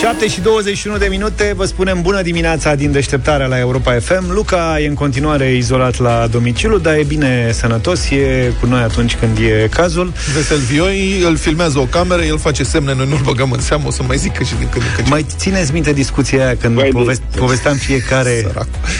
[0.00, 4.32] 7 și 21 de minute, vă spunem bună dimineața din deșteptarea la Europa FM.
[4.32, 9.16] Luca e în continuare izolat la domiciliu, dar e bine sănătos, e cu noi atunci
[9.16, 10.12] când e cazul.
[10.34, 13.90] Vesel Vioi, îl filmează o cameră, el face semne, noi nu-l băgăm în seamă, o
[13.90, 15.08] să mai zic că și din când în când.
[15.08, 18.46] Mai țineți minte discuția aia când povest- povesteam fiecare...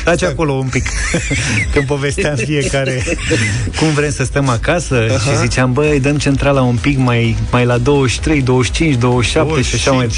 [0.05, 0.85] Taci acolo un pic.
[1.73, 3.03] când povesteam fiecare
[3.79, 5.31] cum vrem să stăm acasă Aha.
[5.31, 9.81] și ziceam, băi, dăm centrala un pic mai, mai la 23, 25, 27 25.
[9.81, 10.09] și așa mai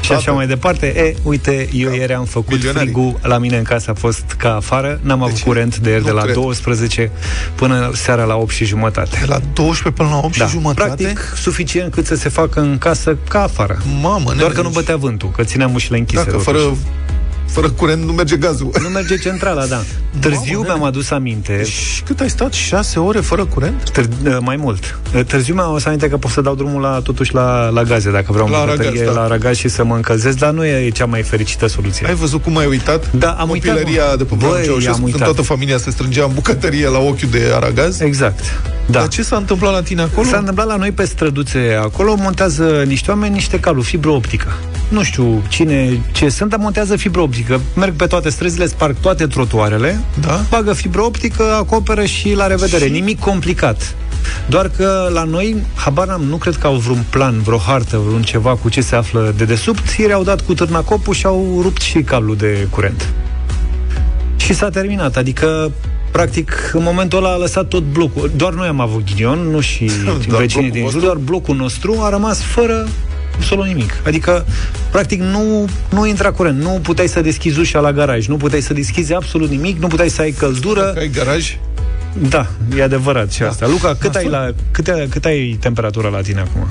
[0.00, 0.86] și așa mai departe.
[0.86, 1.94] E, uite, eu da.
[1.94, 2.92] ieri am făcut Milionarii.
[2.92, 5.00] frigul la mine în casă a fost ca afară.
[5.02, 6.34] N-am avut curent de ieri de la cred.
[6.34, 7.10] 12
[7.54, 9.16] până seara la 8 și jumătate.
[9.20, 10.44] De la 12 până la 8 da.
[10.44, 11.02] și jumătate?
[11.02, 13.78] Practic, suficient cât să se facă în casă ca afară.
[14.00, 16.24] Mamă, Doar că nu bătea vântul, că țineam ușile închise.
[16.24, 16.58] Dacă fără
[17.54, 18.70] fără curent nu merge gazul.
[18.82, 19.82] Nu merge centrala, da.
[20.20, 21.64] Târziu Mamă, mi-am adus aminte.
[21.64, 22.52] Și cât ai stat?
[22.52, 23.90] 6 ore fără curent?
[23.90, 24.98] Târ- uh, mai mult.
[25.14, 28.10] Uh, târziu mi-am adus aminte că pot să dau drumul la, totuși la, la gaze,
[28.10, 29.10] dacă vreau la aragaz, da.
[29.10, 32.06] la aragaz și să mă încălzesc, dar nu e cea mai fericită soluție.
[32.06, 33.12] Ai văzut cum ai uitat?
[33.12, 34.18] Da, am Copilăria uitat.
[34.18, 35.22] de pe Băi, am uitat.
[35.22, 38.00] toată familia se strângea în bucătărie la ochiul de aragaz.
[38.00, 38.40] Exact.
[38.86, 38.98] Da.
[38.98, 40.26] Dar ce s-a întâmplat la tine acolo?
[40.28, 44.52] S-a întâmplat la noi pe străduțe acolo, montează niște oameni niște cabluri, fibră optică.
[44.88, 47.60] Nu știu cine, ce sunt, dar montează fibră optică.
[47.76, 50.40] Merg pe toate străzile, sparg toate trotuarele, da?
[50.50, 52.84] bagă fibră optică, acoperă și la revedere.
[52.84, 52.90] Și...
[52.90, 53.94] Nimic complicat.
[54.48, 58.22] Doar că la noi, habar n-am, nu cred că au vreun plan, vreo hartă, vreun
[58.22, 59.90] ceva cu ce se află de desubt.
[59.98, 63.12] Ieri au dat cu târnacopul și au rupt și cablul de curent.
[64.36, 65.72] Și s-a terminat, adică
[66.10, 68.30] practic, în momentul ăla a lăsat tot blocul.
[68.36, 69.90] Doar noi am avut ghinion, nu și
[70.38, 72.88] vecinii din jur, doar blocul nostru a rămas fără
[73.34, 74.00] absolut nimic.
[74.06, 74.46] Adică,
[74.90, 76.62] practic, nu, nu intra curent.
[76.62, 80.08] Nu puteai să deschizi ușa la garaj, nu puteai să deschizi absolut nimic, nu puteai
[80.08, 80.94] să ai căldură.
[80.98, 81.56] Ai garaj?
[82.28, 82.46] Da,
[82.76, 83.48] e adevărat și da.
[83.48, 83.68] asta.
[83.68, 86.66] Luca, cât, ai, la, cât, ai, cât ai temperatura la tine acum?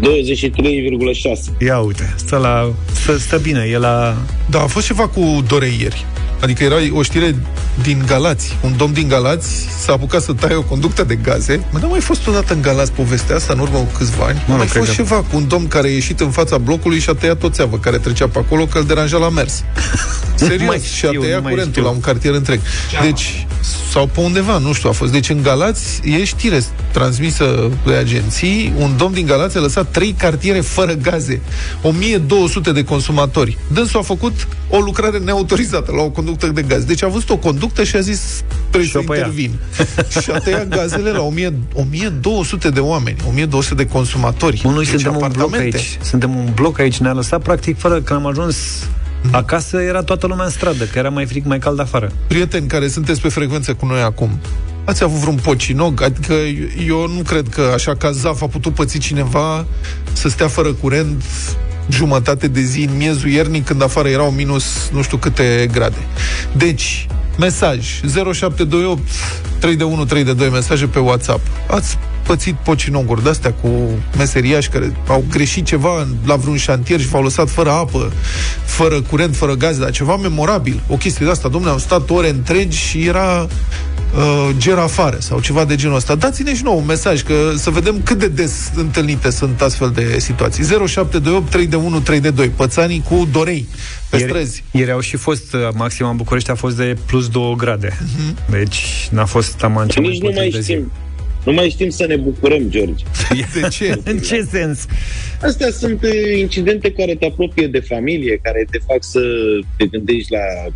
[0.00, 1.58] 23,6.
[1.58, 4.16] Ia uite, stă, la, stă, stă bine, e la...
[4.50, 6.04] Da, a fost ceva cu dorei ieri.
[6.40, 7.34] Adică era o știre
[7.82, 8.56] din Galați.
[8.62, 11.66] Un domn din Galați s-a apucat să taie o conductă de gaze.
[11.70, 14.42] Mă, n-a mai fost odată în Galați povestea asta în urmă cu câțiva ani?
[14.46, 17.08] Nu, a mai fost ceva cu un domn care a ieșit în fața blocului și
[17.08, 19.64] a tăiat o țeavă care trecea pe acolo că îl deranja la mers.
[20.34, 21.82] Serios, și a tăiat curentul știu.
[21.82, 22.60] la un cartier întreg.
[23.02, 23.46] Deci,
[23.90, 25.12] sau pe undeva, nu știu, a fost.
[25.12, 26.60] Deci în Galați e știre
[26.92, 31.40] transmisă de agenții, un domn din Galați a lăsat trei cartiere fără gaze,
[31.82, 33.58] 1200 de consumatori.
[33.72, 36.84] Dânsul a făcut o lucrare neautorizată la o conductă de gaz.
[36.84, 39.50] Deci a văzut o conductă și a zis trebuie să intervin.
[40.22, 44.60] și a tăiat gazele la 1000, 1200 de oameni, 1200 de consumatori.
[44.62, 45.98] Bun, noi deci suntem un bloc aici.
[46.02, 49.03] Suntem un bloc aici, ne-a lăsat practic fără că am ajuns mhm.
[49.30, 52.12] Acasă era toată lumea în stradă, că era mai fric, mai cald afară.
[52.26, 54.40] Prieteni care sunteți pe frecvență cu noi acum,
[54.84, 56.02] ați avut vreun pocinog?
[56.02, 56.32] Adică
[56.86, 59.66] eu nu cred că așa ca Zaf a putut păți cineva
[60.12, 61.22] să stea fără curent
[61.88, 66.06] jumătate de zi în miezul iernii când afară erau minus nu știu câte grade.
[66.56, 67.06] Deci,
[67.38, 68.00] mesaj
[68.32, 69.00] 0728
[69.58, 71.40] 3 de 1 3 de 2 mesaje pe WhatsApp.
[71.70, 73.68] Ați pățit pocinonguri de-astea cu
[74.16, 78.12] meseriași care au greșit ceva la vreun șantier și v-au lăsat fără apă,
[78.64, 80.82] fără curent, fără gaze, dar ceva memorabil.
[80.88, 83.46] O chestie de asta, domnule, au stat ore întregi și era
[84.16, 86.14] uh, ger afară sau ceva de genul ăsta.
[86.14, 90.18] Dați-ne și nou un mesaj, că să vedem cât de des întâlnite sunt astfel de
[90.18, 90.64] situații.
[90.64, 92.48] 0728 3 de 1 3 de 2.
[92.48, 93.68] Pățanii cu dorei
[94.10, 94.64] pe ieri, străzi.
[94.70, 97.88] Ieri au și fost, uh, maxima în București a fost de plus 2 grade.
[97.88, 98.50] Uh-huh.
[98.50, 100.92] Deci n-a fost taman cea mai nu mai de știm.
[101.44, 103.04] Nu mai știm să ne bucurăm, George.
[103.60, 103.98] De ce?
[104.10, 104.86] În ce sens?
[105.42, 109.20] Astea sunt uh, incidente care te apropie de familie, care te fac să
[109.76, 110.72] te gândești la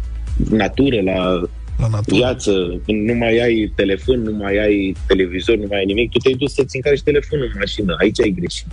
[0.57, 1.41] natură, la
[1.79, 2.17] la natură.
[2.17, 6.19] viață, când nu mai ai telefon, nu mai ai televizor, nu mai ai nimic, tu
[6.19, 7.97] te-ai dus să-ți încarci telefonul în mașină.
[8.01, 8.67] Aici ai greșit.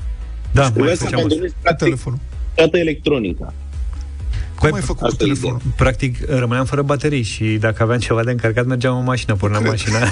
[0.51, 2.19] Da, mai să abandonezi telefonul.
[2.55, 3.53] toată electronica.
[4.69, 5.61] Cum ai făcut cu telefonul?
[5.75, 9.97] Practic, rămâneam fără baterii și dacă aveam ceva de încărcat, mergeam în mașină, porneam mașina.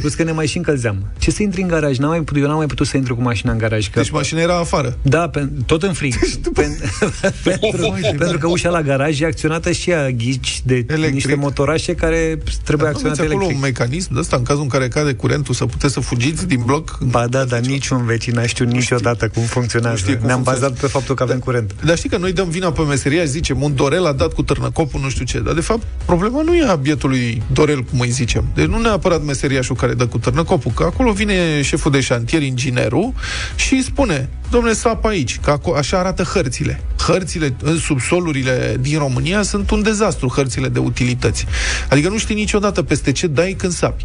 [0.00, 1.06] Plus că ne mai și încălzeam.
[1.18, 1.96] Ce să intri în garaj?
[1.98, 3.90] N-am mai putut, eu n-am mai putut să intru cu mașina în garaj.
[3.90, 4.00] Că...
[4.00, 4.98] Deci mașina era afară?
[5.02, 6.14] Da, pe, tot în frig.
[6.52, 6.78] pen,
[7.44, 11.12] pentru, pentru că ușa la garaj e acționată și ea ghici de electric.
[11.12, 13.40] niște motorașe care trebuie Dar acționate electric.
[13.40, 16.46] acolo un mecanism de ăsta, în cazul în care cade curentul, să puteți să fugiți
[16.46, 16.98] din bloc?
[17.02, 20.14] Ba da, dar niciun vecin n-a știut niciodată cum funcționează.
[20.16, 21.44] Cum Ne-am bazat pe faptul că avem da.
[21.44, 21.74] curent.
[21.84, 24.42] Dar știi că noi dăm vina pe meseria și zicem un Dorel a dat cu
[24.42, 25.40] târnăcopul nu știu ce.
[25.40, 28.44] Dar de fapt problema nu e a bietului Dorel, cum îi zicem.
[28.54, 33.12] Deci nu neapărat meseriașul care dă cu târnăcopul, că acolo vine șeful de șantier, inginerul,
[33.56, 36.80] și îi spune, domnule, sapă aici, că așa arată hărțile.
[37.06, 41.46] hărțile în subsolurile din România sunt un dezastru, hărțile de utilități.
[41.90, 44.04] Adică nu știi niciodată peste ce dai când sapi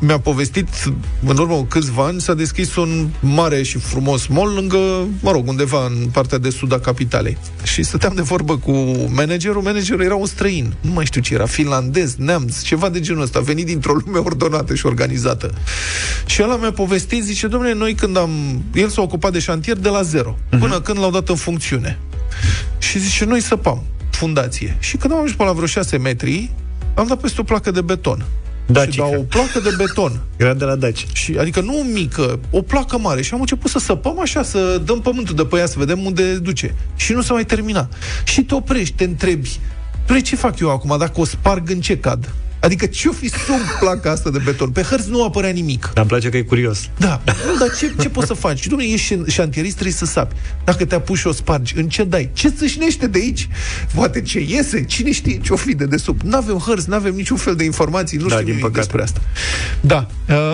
[0.00, 0.68] mi-a povestit,
[1.26, 5.48] în urmă cu câțiva ani, s-a deschis un mare și frumos mall lângă, mă rog,
[5.48, 7.38] undeva în partea de sud a capitalei.
[7.62, 8.72] Și stăteam de vorbă cu
[9.14, 9.62] managerul.
[9.62, 10.74] Managerul era un străin.
[10.80, 13.40] Nu mai știu ce era, finlandez, neamț, ceva de genul ăsta.
[13.40, 15.54] Venit dintr-o lume ordonată și organizată.
[16.26, 18.30] Și ăla mi-a povestit, zice, domnule, noi când am...
[18.74, 20.58] El s-a ocupat de șantier de la zero, uh-huh.
[20.58, 21.98] până când l-au dat în funcțiune.
[22.78, 24.76] Și zice, noi săpam fundație.
[24.78, 26.50] Și când am ajuns pe la vreo 6 metri,
[26.94, 28.24] am dat peste o placă de beton.
[28.66, 29.04] Dacica.
[29.04, 30.20] Și dau o placă de beton.
[30.36, 31.06] Era de la Daci.
[31.12, 33.22] Și, adică nu o mică, o placă mare.
[33.22, 36.34] Și am început să săpăm așa, să dăm pământul de pe ea, să vedem unde
[36.34, 36.74] duce.
[36.96, 37.88] Și nu se mai termina.
[38.24, 39.58] Și te oprești, te întrebi,
[40.22, 42.32] ce fac eu acum dacă o sparg în ce cad?
[42.60, 44.70] Adică ce-o fi sub placa asta de beton?
[44.70, 45.80] Pe hărți nu apărea nimic.
[45.82, 46.88] Dar îmi place că e curios.
[46.96, 47.20] Da.
[47.24, 48.60] Nu, dar ce, ce poți să faci?
[48.60, 50.34] Și, domnule, ești șantierist, trebuie să sapi.
[50.64, 52.30] Dacă te apuci și o spargi, în ce dai?
[52.32, 53.48] Ce țâșnește de aici?
[53.94, 54.84] Poate ce iese?
[54.84, 56.22] Cine știe ce-o fi de desubt?
[56.22, 58.80] Nu avem hărți, nu avem niciun fel de informații, nu da, știm din nimic păcate.
[58.80, 59.20] despre asta.
[59.80, 60.06] Da.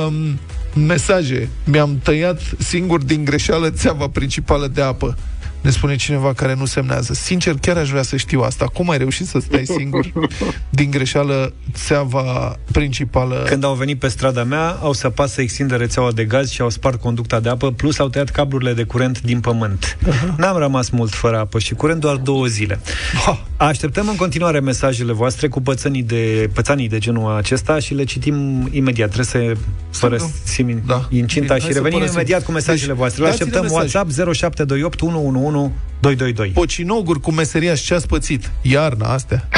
[0.06, 0.38] Um,
[0.86, 1.48] mesaje.
[1.64, 5.16] Mi-am tăiat singur din greșeală țeava principală de apă
[5.64, 7.14] ne spune cineva care nu semnează.
[7.14, 8.64] Sincer, chiar aș vrea să știu asta.
[8.64, 10.12] Cum ai reușit să stai singur
[10.70, 13.44] din greșeală țeava principală?
[13.48, 16.70] Când au venit pe strada mea, au săpat să extindă rețeaua de gaz și au
[16.70, 19.96] spart conducta de apă, plus au tăiat cablurile de curent din pământ.
[19.96, 20.36] Uh-huh.
[20.36, 22.80] N-am rămas mult fără apă și curent doar două zile.
[23.24, 23.46] Ha.
[23.56, 28.68] Așteptăm în continuare mesajele voastre cu pățanii de, pățanii de genul acesta și le citim
[28.72, 29.10] imediat.
[29.10, 29.56] Trebuie
[29.90, 31.08] să părăsim da.
[31.10, 33.22] incinta Bine, și revenim imediat cu mesajele deci, voastre.
[33.22, 35.53] Le așteptăm WhatsApp 0728 111
[36.00, 36.50] 222.
[36.54, 38.50] Pocinoguri cu meseria și ce ați pățit.
[38.62, 39.48] Iarna, astea.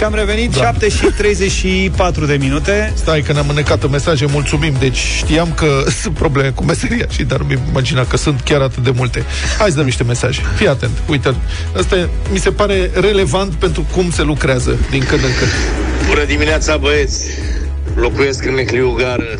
[0.00, 0.62] Și am revenit da.
[0.62, 2.92] 7 și 34 de minute.
[2.96, 4.74] Stai că ne-am înecat în mesaje, mulțumim.
[4.78, 8.82] Deci știam că sunt probleme cu meseria și dar nu-mi imagina că sunt chiar atât
[8.82, 9.24] de multe.
[9.58, 10.40] Hai să dăm niște mesaje.
[10.54, 10.90] Fii atent.
[11.08, 11.34] Uite,
[11.76, 15.50] asta mi se pare relevant pentru cum se lucrează din când în când.
[16.08, 17.24] Bună dimineața, băieți!
[17.94, 19.38] Locuiesc în Mecliu Gară,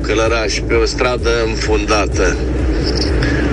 [0.00, 2.36] Călăraș, pe o stradă înfundată.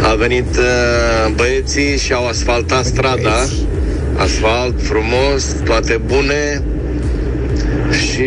[0.01, 3.45] A venit uh, băieții și au asfaltat strada,
[4.15, 6.63] asfalt frumos, toate bune,
[7.91, 8.23] și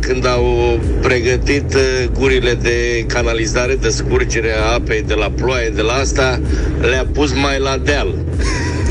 [0.00, 5.82] când au pregătit uh, gurile de canalizare, de scurgere a apei de la ploaie, de
[5.82, 6.40] la asta,
[6.80, 8.14] le-a pus mai la deal.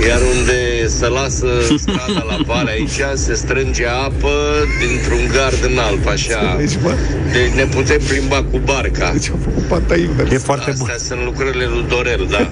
[0.06, 1.48] Iar unde se lasă
[1.78, 4.34] strada la vale aici, se strânge apă
[4.80, 6.56] dintr-un gard în alb, așa.
[6.58, 9.12] Deci ne putem plimba cu barca.
[9.12, 10.32] Deci am făcut panta invers.
[10.32, 10.98] E foarte Astea bun.
[10.98, 12.50] sunt lucrările lui Dorel, da.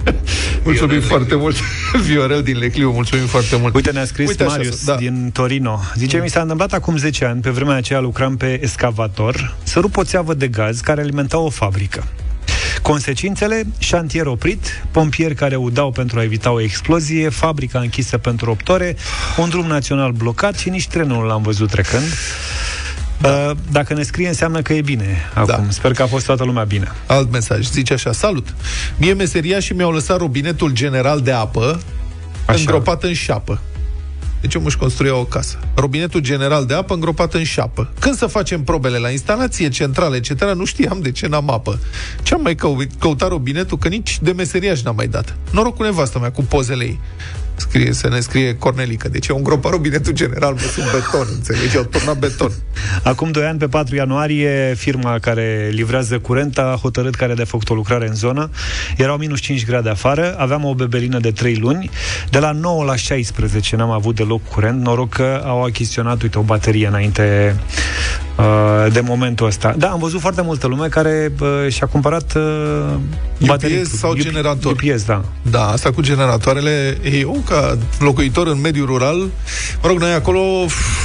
[0.64, 1.56] mulțumim Viorel foarte mult.
[2.06, 3.74] Viorel din Lecliu, mulțumim foarte mult.
[3.74, 4.94] Uite, ne-a scris Uite Marius da.
[4.94, 5.80] din Torino.
[5.94, 6.22] Zice, mm.
[6.22, 10.04] mi s-a întâmplat acum 10 ani, pe vremea aceea lucram pe escavator, să rup o
[10.04, 12.04] țeavă de gaz care alimenta o fabrică.
[12.86, 18.68] Consecințele, șantier oprit, pompieri care udau pentru a evita o explozie, fabrica închisă pentru 8
[18.68, 18.96] ore,
[19.36, 22.04] un drum național blocat și nici trenul l-am văzut trecând.
[23.20, 23.54] Da.
[23.70, 25.46] Dacă ne scrie, înseamnă că e bine acum.
[25.46, 25.64] Da.
[25.68, 26.92] Sper că a fost toată lumea bine.
[27.06, 27.66] Alt mesaj.
[27.66, 28.54] Zice așa, salut!
[28.96, 31.80] Mie meseria și mi-au lăsat robinetul general de apă
[32.46, 32.58] așa.
[32.58, 33.60] îngropat în șapă.
[34.46, 35.58] Deci omul își construia o casă.
[35.74, 37.92] Robinetul general de apă îngropat în șapă.
[38.00, 41.78] Când să facem probele la instalație, centrale, etc., nu știam de ce n-am apă.
[42.22, 42.54] Ce-am mai
[42.98, 43.78] căutat robinetul?
[43.78, 45.36] Că nici de meseriaș n-am mai dat.
[45.50, 47.00] Noroc cu nevastă mea, cu pozele ei
[47.56, 49.08] scrie, să ne scrie Cornelică.
[49.08, 51.76] Deci e un gropat robinetul general, mă, sunt beton, înțelegi?
[51.76, 52.50] Au turnat beton.
[53.02, 57.70] Acum 2 ani, pe 4 ianuarie, firma care livrează curent a hotărât care de făcut
[57.70, 58.50] o lucrare în zonă.
[58.96, 61.90] Erau minus 5 grade afară, aveam o bebelină de 3 luni.
[62.30, 64.82] De la 9 la 16 n-am avut deloc curent.
[64.82, 68.25] Noroc că au achiziționat, uite, o baterie înainte uh,
[68.92, 69.74] de momentul ăsta.
[69.78, 72.94] Da, am văzut foarte multă lume care uh, și-a cumpărat uh,
[73.46, 73.78] baterii.
[73.78, 74.72] UPS sau UP, generator.
[74.72, 75.24] UPS, da.
[75.50, 79.16] Da, asta cu generatoarele e o ca locuitor în mediul rural,
[79.82, 80.40] mă rog, noi acolo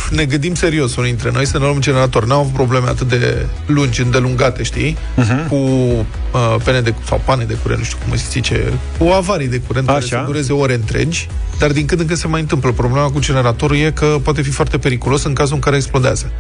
[0.10, 2.26] ne gândim serios unii dintre noi să ne luăm un generator.
[2.26, 4.98] N-au avut probleme atât de lungi, îndelungate, știi?
[5.18, 5.48] Uh-huh.
[5.48, 5.58] Cu
[6.32, 9.60] uh, pene de, sau pane de curent, nu știu cum se zice, cu avarii de
[9.60, 9.98] curent Așa.
[9.98, 11.28] care să dureze ore întregi,
[11.60, 12.72] dar din când în când se mai întâmplă.
[12.72, 16.32] Problema cu generatorul e că poate fi foarte periculos în cazul în care explodează.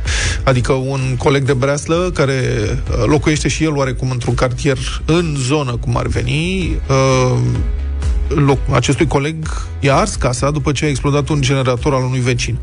[0.43, 5.71] Adică un coleg de breaslă care uh, locuiește și el oarecum într-un cartier în zonă,
[5.71, 7.37] cum ar veni, uh,
[8.35, 9.35] loc, acestui coleg
[9.79, 12.57] i-a ars casa după ce a explodat un generator al unui vecin.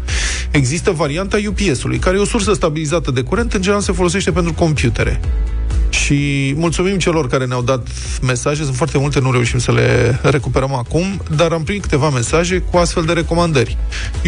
[0.51, 4.53] Există varianta UPS-ului, care e o sursă stabilizată de curent, în general se folosește pentru
[4.53, 5.21] computere.
[6.09, 7.87] Și mulțumim celor care ne-au dat
[8.23, 12.59] mesaje, sunt foarte multe, nu reușim să le recuperăm acum, dar am primit câteva mesaje
[12.71, 13.77] cu astfel de recomandări.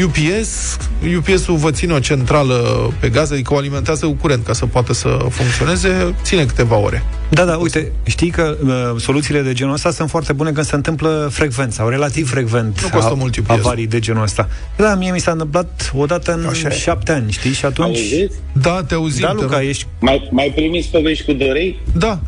[0.04, 0.76] UPS,
[1.16, 2.54] UPS-ul vă ține o centrală
[3.00, 7.04] pe gaz, adică o alimentează cu curent ca să poată să funcționeze, ține câteva ore.
[7.30, 10.75] Da, da, uite, știi că uh, soluțiile de genul ăsta sunt foarte bune când se
[10.75, 14.49] întâmplă frecvent sau relativ frecvent nu costă mult avarii de genul ăsta.
[14.76, 17.52] Da, mie mi s-a întâmplat odată în Așa șapte ani, știi?
[17.52, 17.96] Și atunci...
[17.96, 18.37] Auziți?
[18.52, 19.20] Da, te auzim.
[19.20, 19.87] Da, Luca, ești...
[20.00, 21.80] Mai, mai primiți povești cu Dorei?
[21.96, 22.20] Da.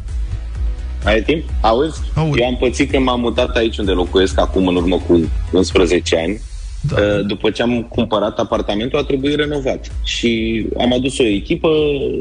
[1.05, 1.45] Ai timp?
[1.61, 2.01] Auzi?
[2.15, 2.41] Auzi?
[2.41, 6.41] Eu am pățit când m-am mutat aici unde locuiesc acum în urmă cu 11 ani.
[6.89, 7.01] Da.
[7.01, 9.93] Uh, după ce am cumpărat apartamentul, a trebuit renovat.
[10.05, 11.69] Și am adus o echipă,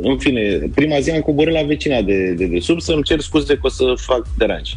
[0.02, 3.54] în fine, prima zi am coborât la vecina de, de, de sub să-mi cer scuze
[3.54, 4.70] că o să fac deranj.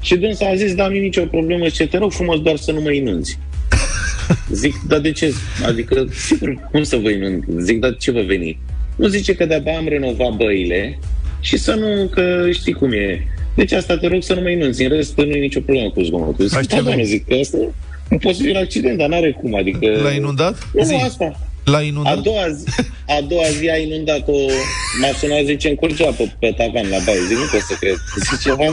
[0.00, 2.80] Și dânsa a zis, da, nu nicio problemă, ce te rog frumos doar să nu
[2.80, 3.38] mă inunzi.
[4.52, 5.32] Zic, dar de ce?
[5.66, 7.44] Adică, sigur, cum să vă inund?
[7.58, 8.58] Zic, dar ce vă veni?
[8.96, 10.98] Nu zice că de-abia am renovat băile
[11.40, 13.26] și să nu, că știi cum e.
[13.54, 14.82] Deci asta te rog să nu mă inunzi.
[14.82, 16.46] În rest, nu e nicio problemă cu zgomotul.
[16.46, 17.58] Zic, da, doamne, zic că asta
[18.10, 19.86] un posibil accident, dar n-are cum, adică...
[20.02, 20.68] L-a inundat?
[20.72, 20.94] Nu, zi.
[20.94, 21.38] asta.
[21.64, 22.16] L-a inundat?
[22.16, 22.64] A doua zi,
[23.06, 24.32] a doua zi a inundat-o,
[25.00, 27.20] m-a sunat, zice, încurgea pe, pe tavan la baie.
[27.28, 27.96] Zic, nu pot să cred.
[28.18, 28.64] Zice, ceva,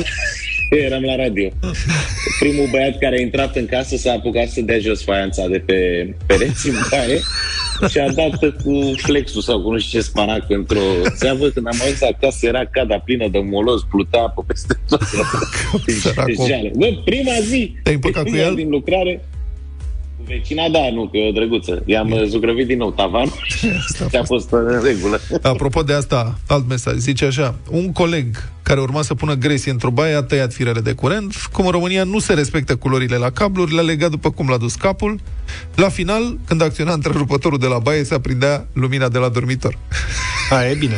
[0.86, 1.50] eram la radio.
[2.40, 5.76] Primul băiat care a intrat în casă s-a apucat să dea jos faianța de pe
[6.26, 7.20] pereți în baie
[7.90, 10.80] și a dat cu flexul sau cu nu știu ce spanac într-o
[11.16, 11.48] țeavă.
[11.50, 15.02] Când am ajuns acasă era cada plină de molos, plutea apă peste tot.
[16.78, 18.56] Bă, prima zi, Te-ai cu el?
[18.56, 19.26] din lucrare,
[20.26, 21.84] Vecina, da, nu, că e o drăguță.
[21.86, 25.20] I-am zugrăvit din nou tavan și a fost în regulă.
[25.42, 26.96] Apropo de asta, alt mesaj.
[26.96, 28.28] Zice așa, un coleg
[28.62, 31.36] care urma să pună gresie într-o baie a tăiat firele de curent.
[31.52, 34.76] Cum în România nu se respectă culorile la cabluri, le-a legat după cum l-a dus
[34.76, 35.20] capul.
[35.76, 39.78] La final, când acționa întrerupătorul de la baie, se aprindea lumina de la dormitor.
[40.50, 40.96] A, e bine.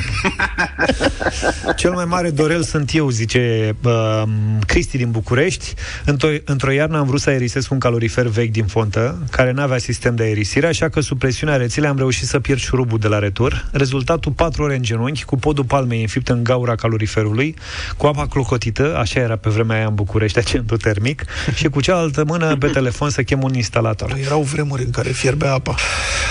[1.77, 4.23] Cel mai mare dorel sunt eu, zice uh,
[4.67, 5.73] Cristi din București.
[6.05, 9.77] Într-o, într-o iarnă am vrut să aerisesc un calorifer vechi din fontă, care nu avea
[9.77, 13.19] sistem de aerisire, așa că sub presiunea rețelei am reușit să pierd șurubul de la
[13.19, 13.69] retur.
[13.71, 17.55] Rezultatul 4 ore în genunchi, cu podul palmei înfipt în gaura caloriferului,
[17.97, 21.25] cu apa clocotită, așa era pe vremea aia în București, accentul termic,
[21.55, 24.15] și cu cealaltă mână pe telefon să chem un instalator.
[24.25, 25.75] Erau vremuri în care fierbea apa.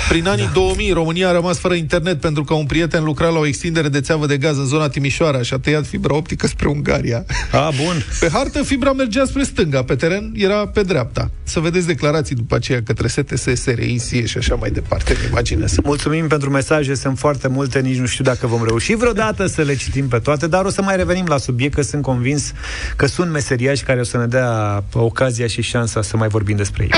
[0.08, 0.50] Prin anii da.
[0.52, 4.00] 2000, România a rămas fără internet pentru că un prieten lucra la o extindere de
[4.00, 7.24] țeavă de gaz în zona Timișoara și a tăiat fibra optică spre Ungaria.
[7.52, 8.04] A, bun.
[8.20, 11.30] Pe hartă, fibra mergea spre stânga, pe teren era pe dreapta.
[11.42, 15.74] Să vedeți declarații după aceea către STS, SRI, SIE și așa mai departe, imaginez.
[15.82, 19.74] Mulțumim pentru mesaje, sunt foarte multe, nici nu știu dacă vom reuși vreodată să le
[19.74, 22.52] citim pe toate, dar o să mai revenim la subiect, că sunt convins
[22.96, 26.82] că sunt meseriași care o să ne dea ocazia și șansa să mai vorbim despre
[26.82, 26.90] ei.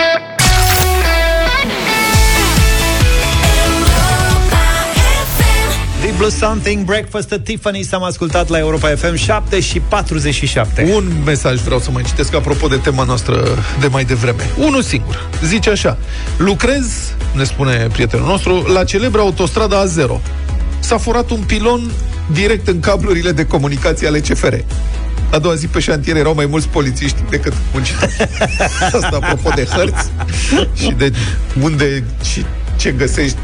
[6.20, 7.92] Blue Something, Breakfast at Tiffany's.
[7.92, 12.66] Am ascultat la Europa FM 7 și 47 Un mesaj vreau să mai citesc Apropo
[12.66, 14.50] de tema noastră de mai devreme.
[14.58, 15.98] Unul singur, zice așa.
[16.36, 20.20] Lucrez, ne spune prietenul nostru La celebra autostrada A0
[20.80, 21.90] S-a furat un pilon
[22.32, 24.54] direct în cablurile de comunicație ale CFR
[25.32, 28.16] a doua zi pe șantier erau mai mulți polițiști decât muncitori.
[28.92, 30.10] Asta apropo de hărți
[30.74, 31.12] și de
[31.62, 32.44] unde și
[32.76, 33.36] ce găsești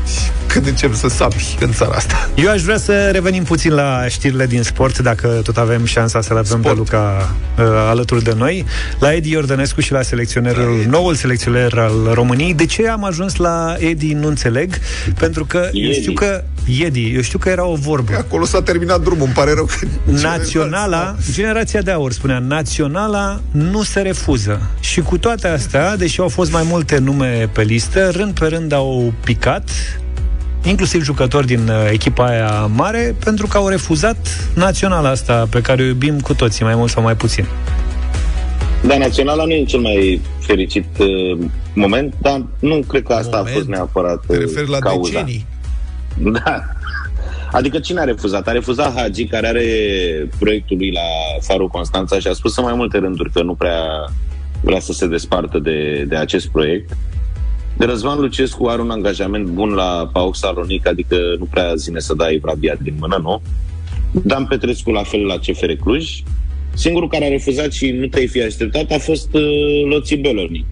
[0.57, 2.31] când încep să sapi în țara asta.
[2.35, 6.37] Eu aș vrea să revenim puțin la știrile din sport, dacă tot avem șansa să-l
[6.37, 6.75] avem sport.
[6.75, 8.65] pe Luca uh, alături de noi.
[8.99, 12.55] La Edi Iordănescu și la selecționerul, da, noul selecționer al României.
[12.55, 14.75] De ce am ajuns la Edi, nu înțeleg.
[15.19, 15.87] Pentru că Edi.
[15.87, 16.45] eu știu că
[16.81, 18.13] Edi, eu știu că era o vorbă.
[18.17, 19.87] Acolo s-a terminat drumul, îmi pare rău că...
[20.29, 24.61] Naționala, generația de aur spunea, naționala nu se refuză.
[24.81, 28.73] Și cu toate astea, deși au fost mai multe nume pe listă, rând pe rând
[28.73, 29.71] au picat,
[30.69, 35.83] inclusiv jucători din uh, echipa aia mare, pentru că au refuzat naționala asta pe care
[35.83, 37.47] o iubim cu toții, mai mult sau mai puțin.
[38.87, 41.39] Da, naționala nu e cel mai fericit uh,
[41.75, 43.55] moment, dar nu cred că asta moment?
[43.55, 45.11] a fost neapărat uh, Te referi la cauza.
[45.11, 45.47] decenii?
[46.19, 46.63] Da.
[47.53, 48.49] Adică cine a refuzat?
[48.49, 49.65] A refuzat Hagi, care are
[50.39, 51.01] proiectul lui la
[51.41, 53.81] Farul Constanța și a spus în mai multe rânduri că nu prea
[54.61, 56.89] vrea să se despartă de, de acest proiect.
[56.89, 56.97] De
[57.79, 62.39] Răzvan Lucescu are un angajament bun la PAOK Salonic, adică nu prea zine să dai
[62.43, 63.43] Vrabia din mână, nu?
[64.23, 66.23] Dan Petrescu la fel la CFR Cluj.
[66.75, 69.43] Singurul care a refuzat și nu te-ai fi așteptat a fost uh,
[69.89, 70.67] Loții Belorni,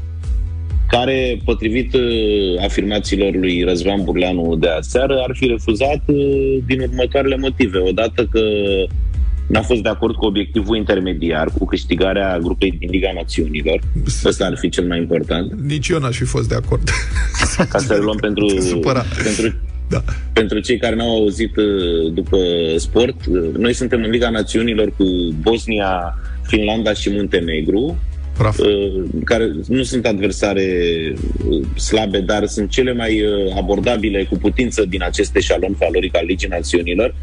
[0.89, 7.37] care, potrivit uh, afirmațiilor lui Răzvan Burleanu de aseară, ar fi refuzat uh, din următoarele
[7.37, 7.79] motive.
[7.79, 8.41] Odată că
[9.47, 13.81] n-a fost de acord cu obiectivul intermediar, cu câștigarea grupei din Liga Națiunilor.
[14.25, 15.53] Ăsta ar fi cel mai important.
[15.61, 16.89] Nici eu n-aș fi fost de acord.
[17.71, 18.47] Ca să luăm pentru,
[19.25, 19.55] pentru
[19.89, 20.03] Da.
[20.33, 22.39] Pentru cei care n-au auzit uh, după
[22.77, 25.05] sport, uh, noi suntem în Liga Națiunilor cu
[25.41, 27.99] Bosnia, Finlanda și Muntenegru,
[28.39, 28.59] Praf.
[28.59, 30.67] Uh, care nu sunt adversare
[31.77, 33.23] slabe, dar sunt cele mai
[33.57, 37.15] abordabile cu putință din acest eșalon valoric al Ligii Națiunilor.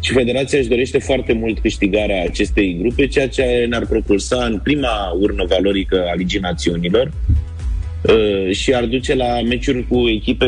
[0.00, 5.16] Și Federația își dorește foarte mult câștigarea acestei grupe, ceea ce ne-ar propulsa în prima
[5.20, 7.10] urnă valorică a Ligii Națiunilor,
[8.02, 10.46] Uh, și ar duce la meciuri cu echipe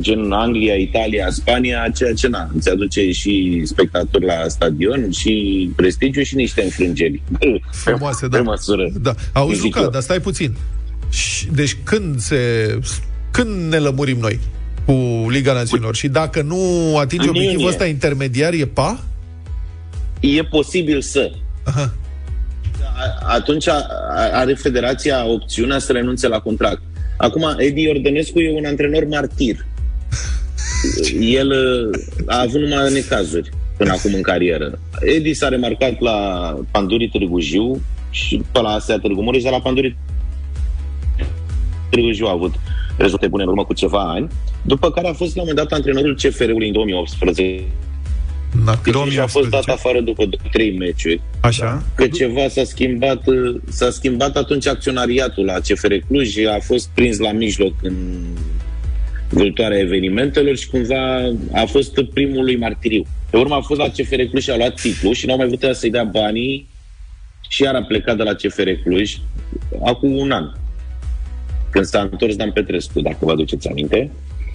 [0.00, 6.22] gen Anglia, Italia, Spania, ceea ce na, îți aduce și spectatori la stadion și prestigiu
[6.22, 7.22] și niște înfrângeri.
[7.84, 8.40] Frumoase, da.
[8.40, 8.90] măsură.
[9.02, 9.14] Da.
[9.32, 10.54] Auzi, Luca, dar stai puțin.
[11.52, 12.36] Deci când se...
[13.30, 14.38] Când ne lămurim noi
[14.90, 15.94] cu Liga Națiunilor?
[15.94, 16.58] Și dacă nu
[16.98, 19.00] atinge obiectivul ăsta intermediar, e pa?
[20.20, 21.30] E posibil să.
[21.62, 21.92] Aha
[23.26, 23.68] atunci
[24.32, 26.82] are federația opțiunea să renunțe la contract.
[27.16, 29.66] Acum, Edi Ordănescu e un antrenor martir.
[31.40, 34.78] El uh, a avut numai necazuri până acum în carieră.
[35.00, 37.80] Edi s-a remarcat la Pandurii Târgu Jiu
[38.10, 39.96] și pe la Asea Târgu Mureș, dar la Pandurii
[41.90, 42.54] Târgu Jiu a avut
[43.00, 44.28] rezultate bune în urmă cu ceva ani,
[44.62, 47.64] după care a fost la un moment dat antrenorul CFR-ului în 2018
[48.84, 51.20] deci a fost dat afară după 3 meciuri.
[51.40, 51.82] Așa.
[51.94, 53.24] Că ceva s-a schimbat,
[53.68, 57.94] s-a schimbat atunci acționariatul la CFR Cluj, a fost prins la mijloc în
[59.28, 61.16] vâltoarea evenimentelor și cumva
[61.52, 63.04] a fost primul lui martiriu.
[63.30, 65.74] Pe urmă a fost la CFR Cluj și a luat titlul și n-au mai putut
[65.74, 66.68] să-i dea banii
[67.48, 69.16] și iar a plecat de la CFR Cluj
[69.84, 70.50] acum un an.
[71.70, 74.10] Când s-a întors Dan Petrescu, dacă vă aduceți aminte.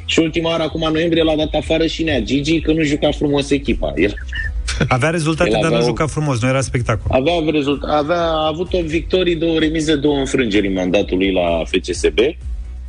[0.06, 3.12] Și ultima oară, acum în noiembrie, l-a dat afară și Nea Gigi, că nu juca
[3.12, 3.94] frumos echipa.
[3.96, 4.14] El...
[4.88, 7.20] Avea rezultate, dar nu juca frumos, nu era spectacol.
[7.20, 7.84] Avea, rezult...
[7.84, 12.20] avea a avut o victorie, două remize, două înfrângeri în mandatul lui la FCSB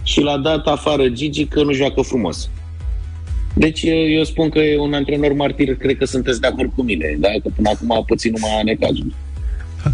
[0.02, 2.50] și l-a dat afară Gigi că nu joacă frumos.
[3.54, 3.82] Deci
[4.16, 7.28] eu spun că e un antrenor martir, cred că sunteți de acord cu mine, da?
[7.28, 9.14] că până acum a puțin numai necazuri.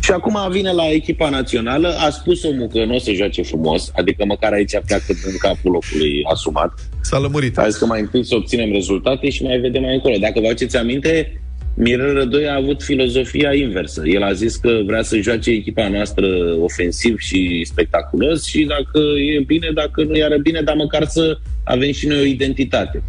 [0.01, 3.91] Și acum vine la echipa națională, a spus omul că nu o să joace frumos,
[3.97, 6.73] adică măcar aici pleacă în capul locului asumat.
[7.01, 7.59] S-a lămurit.
[7.59, 10.17] A zis că mai întâi să obținem rezultate și mai vedem mai încolo.
[10.21, 11.43] Dacă vă aduceți aminte,
[11.75, 14.03] Mirel Rădoi a avut filozofia inversă.
[14.05, 16.27] El a zis că vrea să joace echipa noastră
[16.61, 18.99] ofensiv și spectaculos și dacă
[19.35, 23.03] e bine, dacă nu iară bine, dar măcar să avem și noi o identitate.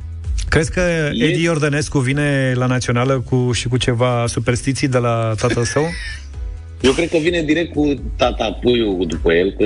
[0.50, 0.82] Crezi că
[1.14, 5.84] Edi Iordănescu vine la națională cu, și cu ceva superstiții de la tatăl său?
[6.84, 9.66] Eu cred că vine direct cu tata Puiu după el, că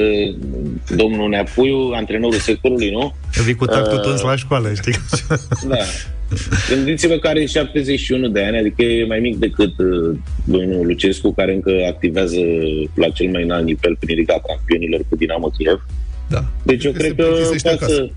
[0.95, 3.15] domnul Neapuiu, antrenorul sectorului, nu?
[3.43, 4.93] Vii cu tactul uh, la școală, știi?
[5.73, 5.77] Da.
[6.69, 11.53] Gândiți-vă că are 71 de ani, adică e mai mic decât uh, domnul Lucescu, care
[11.53, 12.39] încă activează
[12.93, 15.85] la cel mai înalt nivel prin Liga Campionilor cu Dinamo Kiev.
[16.29, 16.45] Da.
[16.63, 17.25] Deci eu cred că
[17.61, 18.09] poate să...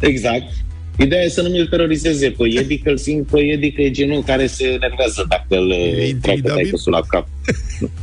[0.00, 0.52] Exact.
[1.00, 3.90] Ideea e să nu mi-l terorizeze pe Edi, că îl simt pe Edi că e
[3.90, 5.72] genul care se enervează dacă îl
[6.20, 7.28] treacă taicăsul la cap.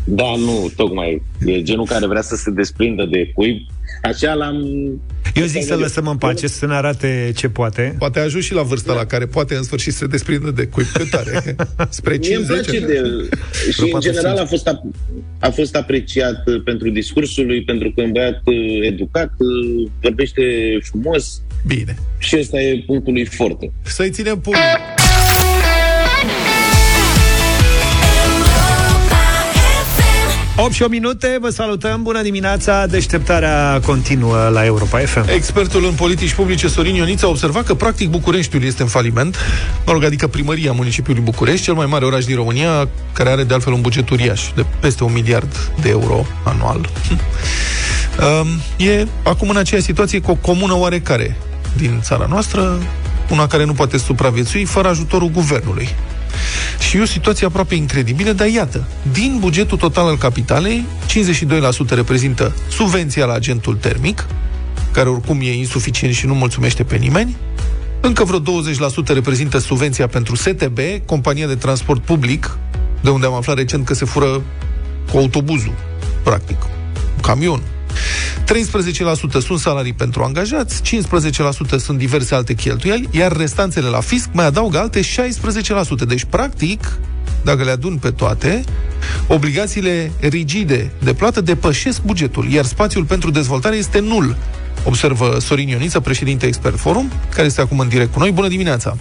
[0.03, 1.21] Da, nu, tocmai.
[1.45, 3.57] E genul care vrea să se desprindă de cuib.
[4.03, 4.57] Așa l-am...
[5.35, 7.95] Eu zic să lăsăm în pace, să ne arate ce poate.
[7.97, 8.97] Poate a ajuns și la vârsta da.
[8.97, 11.55] la care poate în sfârșit să se desprindă de cuib cât are.
[11.89, 13.29] Spre 50 Mie place de el.
[13.71, 14.81] Și în general a fost, a,
[15.39, 20.41] a fost apreciat pentru discursul lui, pentru că un băiat uh, educat, uh, vorbește
[20.81, 21.95] frumos, Bine.
[22.17, 23.71] Și ăsta e punctul lui forte.
[23.81, 24.61] Să-i ținem pumnul.
[30.59, 35.29] 8 și o minute, vă salutăm, bună dimineața, deșteptarea continuă la Europa FM.
[35.29, 39.35] Expertul în politici publice Sorin Ioniță a observat că practic Bucureștiul este în faliment,
[39.85, 43.53] mă rog, adică primăria municipiului București, cel mai mare oraș din România, care are de
[43.53, 46.89] altfel un buget uriaș, de peste un miliard de euro anual.
[48.41, 48.47] Um,
[48.87, 51.37] e acum în aceeași situație cu o comună oarecare
[51.75, 52.77] din țara noastră,
[53.29, 55.89] una care nu poate supraviețui fără ajutorul guvernului.
[56.79, 62.55] Și e o situație aproape incredibilă, dar iată, din bugetul total al capitalei, 52% reprezintă
[62.69, 64.25] subvenția la agentul termic,
[64.91, 67.35] care oricum e insuficient și nu mulțumește pe nimeni,
[68.01, 68.43] încă vreo 20%
[69.07, 72.57] reprezintă subvenția pentru STB, compania de transport public,
[73.01, 74.41] de unde am aflat recent că se fură
[75.11, 75.73] cu autobuzul,
[76.23, 76.57] practic,
[77.21, 77.61] camion,
[78.43, 84.45] 13% sunt salarii pentru angajați, 15% sunt diverse alte cheltuieli, iar restanțele la fisc mai
[84.45, 85.05] adaugă alte 16%.
[86.07, 86.99] Deci, practic,
[87.43, 88.63] dacă le adun pe toate,
[89.27, 94.37] obligațiile rigide de plată depășesc bugetul, iar spațiul pentru dezvoltare este nul,
[94.83, 98.31] observă Sorin Ioniță, președinte Expert Forum, care este acum în direct cu noi.
[98.31, 98.97] Bună dimineața!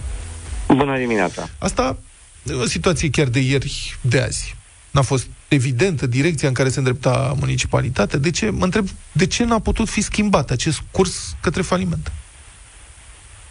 [0.67, 1.49] Bună dimineața!
[1.57, 1.97] Asta
[2.43, 4.56] e o situație chiar de ieri, de azi.
[4.97, 8.19] N-a fost evidentă direcția în care se îndrepta municipalitatea.
[8.19, 12.11] De ce, mă întreb, de ce n-a putut fi schimbat acest curs către faliment?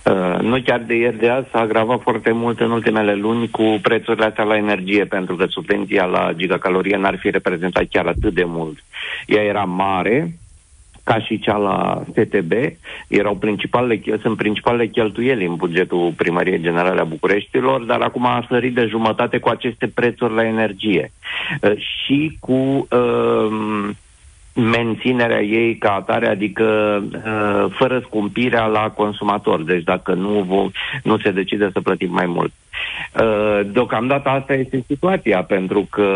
[0.04, 3.78] Uh, nu chiar de ieri de azi, s-a agravat foarte mult în ultimele luni cu
[3.82, 8.44] prețurile astea la energie, pentru că subvenția la gigacalorie n-ar fi reprezentat chiar atât de
[8.44, 8.84] mult.
[9.26, 10.38] Ea era mare,
[11.06, 12.52] ca și cea la STB,
[13.08, 18.74] erau principalele, sunt principalele cheltuieli în bugetul Primăriei Generale a Bucureștilor, dar acum a sărit
[18.74, 21.12] de jumătate cu aceste prețuri la energie.
[21.62, 22.52] Uh, și cu
[22.90, 23.88] uh,
[24.54, 26.64] menținerea ei ca atare, adică
[27.12, 29.62] uh, fără scumpirea la consumator.
[29.62, 30.70] Deci dacă nu,
[31.02, 32.52] nu se decide să plătim mai mult.
[33.20, 36.08] Uh, deocamdată asta este situația, pentru că,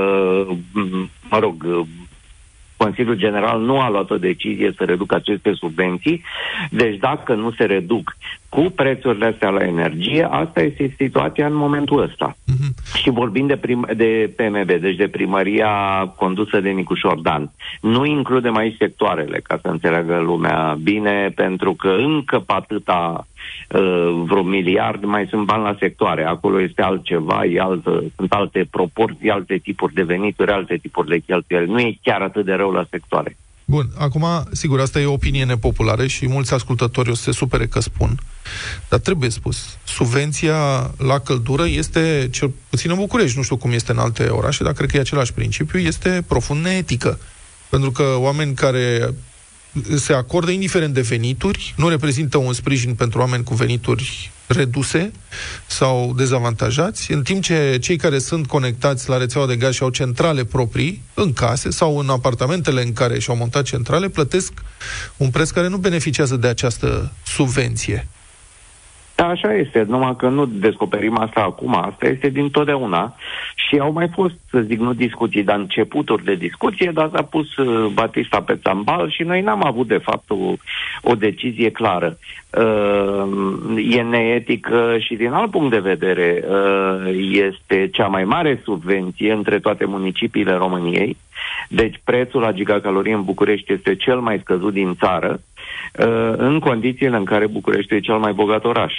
[1.31, 1.87] mă rog,
[2.85, 6.23] Consiliul General nu a luat o decizie să reducă aceste subvenții,
[6.71, 8.17] deci dacă nu se reduc
[8.49, 12.37] cu prețurile astea la energie, asta este situația în momentul ăsta.
[12.37, 13.01] Uh-huh.
[13.01, 15.73] Și vorbim de, prim- de PMB, deci de primăria
[16.17, 17.51] condusă de Nicușor Dan.
[17.81, 23.40] Nu includem aici sectoarele, ca să înțeleagă lumea bine, pentru că încă pe atâta uh,
[24.25, 26.25] vreo miliard mai sunt bani la sectoare.
[26.25, 31.19] Acolo este altceva, e altă, sunt alte proporții, alte tipuri de venituri, alte tipuri de
[31.19, 31.71] cheltuieli.
[31.71, 33.37] Nu e chiar atât de rău la sectoare.
[33.65, 37.67] Bun, acum, sigur, asta e o opinie nepopulară și mulți ascultători o să se supere
[37.67, 38.19] că spun,
[38.89, 43.93] dar trebuie spus, subvenția la căldură este, cel puțin în București, nu știu cum este
[43.93, 47.19] în alte orașe, dar cred că e același principiu, este profund neetică.
[47.69, 49.15] Pentru că oameni care
[49.97, 55.13] se acordă indiferent de venituri, nu reprezintă un sprijin pentru oameni cu venituri reduse
[55.67, 59.91] sau dezavantajați, în timp ce cei care sunt conectați la rețeaua de gaz și au
[59.91, 64.53] centrale proprii în case sau în apartamentele în care și-au montat centrale, plătesc
[65.17, 68.09] un preț care nu beneficiază de această subvenție.
[69.21, 73.15] Da, așa este, numai că nu descoperim asta acum, asta este din totdeauna.
[73.55, 77.57] Și au mai fost, să zic, nu discuții, dar începuturi de discuție, dar s-a pus
[77.57, 80.37] uh, Batista pe țambal și noi n-am avut, de fapt, o,
[81.03, 82.19] o decizie clară.
[82.59, 89.33] Uh, e neetică și din alt punct de vedere uh, este cea mai mare subvenție
[89.33, 91.17] între toate municipiile României,
[91.69, 95.50] deci prețul la gigacalorie în București este cel mai scăzut din țară, Uh,
[96.37, 98.95] în condițiile în care București e cel mai bogat oraș.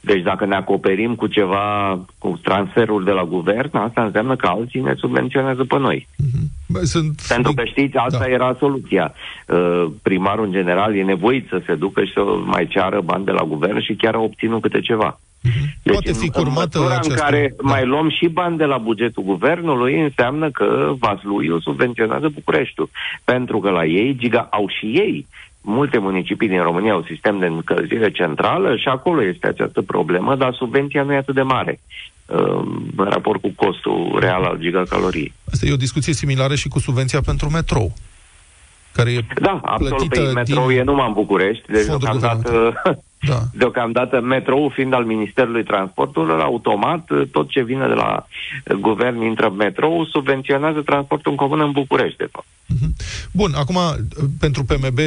[0.00, 4.80] Deci dacă ne acoperim cu ceva, cu transferul de la guvern, asta înseamnă că alții
[4.80, 6.08] ne subvenționează pe noi.
[6.22, 6.82] Mm-hmm.
[6.82, 7.20] sunt...
[7.28, 8.30] Pentru că știți, asta da.
[8.30, 9.14] era soluția.
[9.46, 13.30] Uh, primarul în general e nevoit să se ducă și să mai ceară bani de
[13.30, 15.20] la guvern și chiar a obținut câte ceva.
[15.48, 15.82] Mm-hmm.
[15.82, 17.12] Deci, Poate fi curmată în, această...
[17.12, 17.68] în care da.
[17.70, 22.90] mai luăm și bani de la bugetul guvernului, înseamnă că Vasluiu subvenționează Bucureștiul.
[23.24, 25.26] Pentru că la ei, giga, au și ei
[25.62, 30.54] multe municipii din România au sistem de încălzire centrală și acolo este această problemă, dar
[30.54, 31.80] subvenția nu e atât de mare
[32.26, 32.62] uh,
[32.96, 35.32] în raport cu costul real al gigacaloriei.
[35.52, 37.92] Asta e o discuție similară și cu subvenția pentru metrou.
[38.92, 40.08] Care e da, absolut.
[40.08, 42.72] Pe metrou e numai în București, deci deocamdată
[43.26, 43.42] da.
[43.54, 48.26] Deocamdată, metrou fiind al Ministerului Transporturilor, automat, tot ce vine de la
[48.80, 52.46] guvern intră în metrou, subvenționează transportul în comun în București, de fapt.
[52.66, 52.94] Mhm.
[53.32, 53.78] Bun, acum,
[54.40, 54.98] pentru PMB,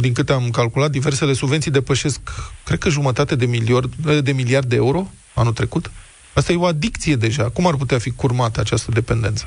[0.00, 2.20] din câte am calculat, diversele subvenții depășesc,
[2.64, 5.90] cred că jumătate de miliard de, miliard de euro anul trecut.
[6.32, 7.50] Asta e o adicție deja.
[7.50, 9.44] Cum ar putea fi curmată această dependență?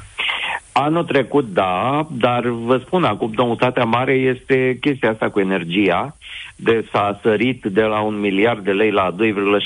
[0.73, 6.15] Anul trecut, da, dar vă spun, acum noutatea mare este chestia asta cu energia,
[6.55, 9.15] de s-a sărit de la un miliard de lei la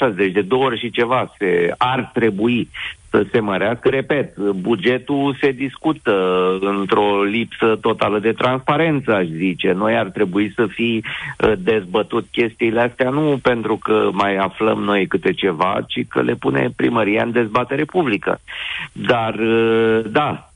[0.10, 2.70] 2,6, deci de două ori și ceva se ar trebui
[3.10, 3.90] să se mărească.
[3.90, 6.14] Repet, bugetul se discută
[6.60, 9.72] într-o lipsă totală de transparență, aș zice.
[9.72, 15.08] Noi ar trebui să fi uh, dezbătut chestiile astea nu pentru că mai aflăm noi
[15.08, 18.40] câte ceva, ci că le pune primăria în dezbatere publică.
[18.92, 20.54] Dar, uh, da, uh,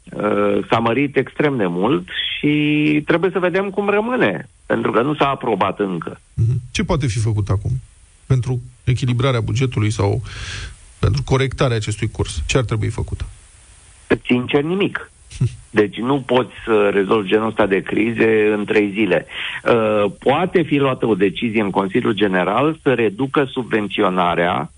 [0.69, 5.29] s-a mărit extrem de mult și trebuie să vedem cum rămâne, pentru că nu s-a
[5.29, 6.19] aprobat încă.
[6.33, 6.61] Mhm.
[6.71, 7.71] Ce poate fi făcut acum?
[8.25, 10.21] Pentru echilibrarea bugetului sau
[10.99, 12.41] pentru corectarea acestui curs?
[12.45, 13.25] Ce ar trebui făcut?
[14.25, 15.11] Sincer, nimic.
[15.71, 19.25] Deci nu poți să rezolvi genul ăsta de crize în trei zile.
[19.63, 24.71] Uh, poate fi luată o decizie în Consiliul General să reducă subvenționarea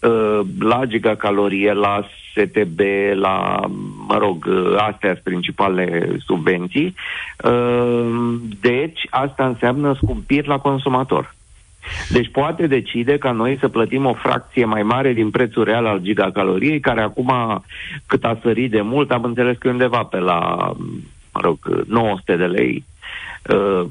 [0.00, 2.80] uh, la gigacalorie, la STB,
[3.14, 3.60] la,
[4.08, 6.94] mă rog, uh, astea sunt principale subvenții.
[7.44, 11.35] Uh, deci, asta înseamnă scumpiri la consumator.
[12.08, 16.00] Deci poate decide ca noi să plătim o fracție mai mare din prețul real al
[16.00, 17.62] gigacaloriei, care acum,
[18.06, 20.72] cât a sărit de mult, am înțeles că undeva pe la,
[21.32, 22.84] mă rog, 900 de lei
[23.48, 23.86] uh,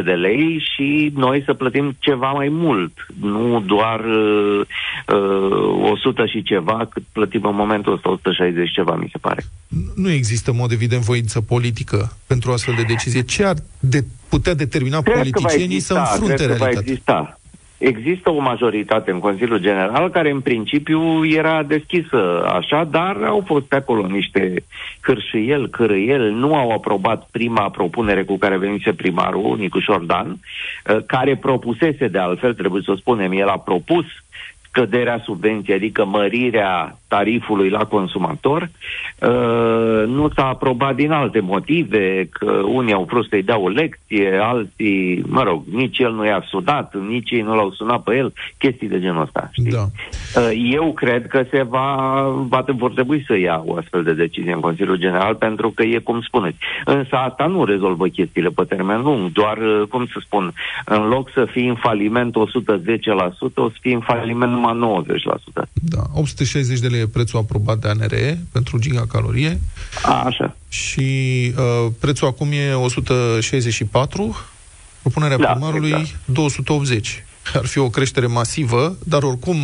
[0.00, 4.66] 8-900 de lei și noi să plătim ceva mai mult, nu doar uh,
[5.92, 9.44] 100 și ceva, cât plătim în momentul ăsta 160 ceva, mi se pare.
[9.94, 13.22] Nu există, în mod evident, voință politică pentru astfel de decizie.
[13.22, 16.80] Ce ar de putea determina cred politicienii exista, să înfrunte cred realitatea?
[16.80, 17.38] Va exista.
[17.78, 23.64] Există o majoritate în Consiliul General care în principiu era deschisă așa, dar au fost
[23.64, 24.64] pe acolo niște
[25.00, 31.36] hârșiel, cărăiel, nu au aprobat prima propunere cu care venise primarul, Nicu Șordan, uh, care
[31.36, 34.04] propusese de altfel, trebuie să o spunem, el a propus
[34.68, 42.50] scăderea subvenției, adică mărirea tarifului la consumator, uh, nu s-a aprobat din alte motive, că
[42.66, 46.94] unii au vrut să-i dea o lecție, alții, mă rog, nici el nu i-a sunat,
[47.08, 49.48] nici ei nu l-au sunat pe el, chestii de genul ăsta.
[49.52, 49.70] Știi?
[49.70, 49.86] Da.
[50.40, 51.94] Uh, eu cred că se va,
[52.48, 55.98] va, vor trebui să ia o astfel de decizie în Consiliul General, pentru că e
[55.98, 56.56] cum spuneți.
[56.84, 60.52] Însă asta nu rezolvă chestiile pe termen lung, doar, uh, cum să spun,
[60.84, 62.38] în loc să fie în faliment 110%,
[63.54, 65.68] o să fie în faliment numai 90%.
[65.72, 69.60] Da, 860 de lei e prețul aprobat de ANRE pentru gigacalorie.
[70.02, 70.56] A, așa.
[70.68, 74.36] Și uh, prețul acum e 164,
[75.00, 76.16] propunerea da, primarului exact.
[76.24, 77.24] 280.
[77.54, 79.56] Ar fi o creștere masivă, dar oricum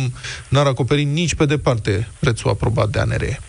[0.49, 3.39] n-ar acoperi nici pe departe prețul aprobat de ANRE.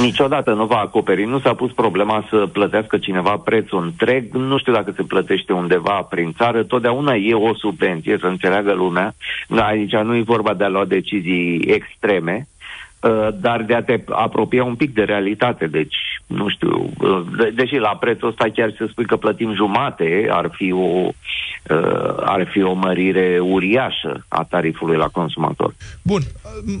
[0.00, 1.24] Niciodată nu va acoperi.
[1.24, 4.34] Nu s-a pus problema să plătească cineva prețul întreg.
[4.34, 6.62] Nu știu dacă se plătește undeva prin țară.
[6.62, 9.14] Totdeauna e o subvenție, să înțeleagă lumea.
[9.48, 12.51] Aici nu e vorba de a lua decizii extreme, uh,
[13.40, 15.66] dar de a te apropia un pic de realitate.
[15.66, 20.50] Deci, nu știu, uh, deși la prețul ăsta chiar să spui că plătim jumate, ar
[20.52, 21.12] fi o, uh,
[22.16, 25.74] ar fi o mărire uriașă a tarifului la consumator.
[26.02, 26.22] Bun,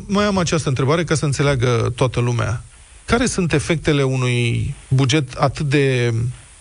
[0.08, 2.60] mai am această întrebare ca să înțeleagă toată lumea
[3.06, 6.14] care sunt efectele unui buget atât de,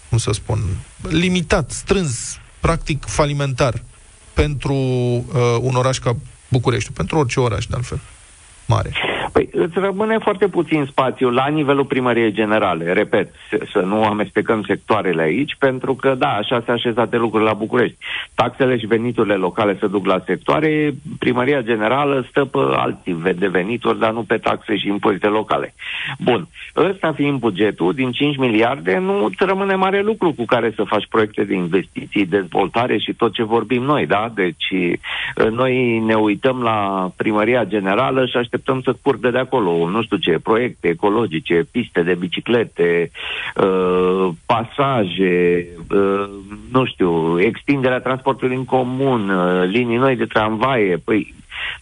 [0.10, 0.60] cum să spun,
[1.10, 3.74] limitat, strâns, practic falimentar
[4.34, 6.16] pentru uh, un oraș ca
[6.50, 8.00] București, pentru orice oraș, de altfel,
[8.66, 8.92] mare?
[9.32, 13.30] Păi îți rămâne foarte puțin spațiu la nivelul primăriei generale, repet,
[13.72, 17.98] să nu amestecăm sectoarele aici, pentru că, da, așa se așezate lucrurile la București.
[18.36, 24.00] Taxele și veniturile locale se duc la sectoare, primăria generală stă pe alții de venituri,
[24.00, 25.74] dar nu pe taxe și impozite locale.
[26.20, 30.84] Bun, ăsta fiind bugetul, din 5 miliarde, nu îți rămâne mare lucru cu care să
[30.84, 34.32] faci proiecte de investiții, dezvoltare și tot ce vorbim noi, da?
[34.36, 34.74] Deci
[35.52, 40.40] noi ne uităm la primăria generală și așteptăm să curgă de acolo, nu știu ce,
[40.44, 43.12] proiecte ecologice, piste de biciclete,
[43.56, 46.30] uh, pasaje, uh,
[46.72, 51.34] nu știu, extinderea transportului în comun, uh, linii noi de tramvaie, păi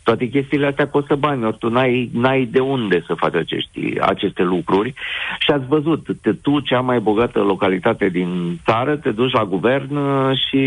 [0.04, 4.44] toate chestiile astea costă bani, ori tu n-ai, n-ai de unde să faci acești, aceste
[4.44, 4.94] lucruri.
[5.40, 9.96] Și ați văzut, te, tu, cea mai bogată localitate din țară, te duci la guvern
[9.96, 10.62] uh, și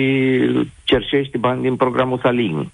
[0.85, 2.73] cerșești bani din programul Salini.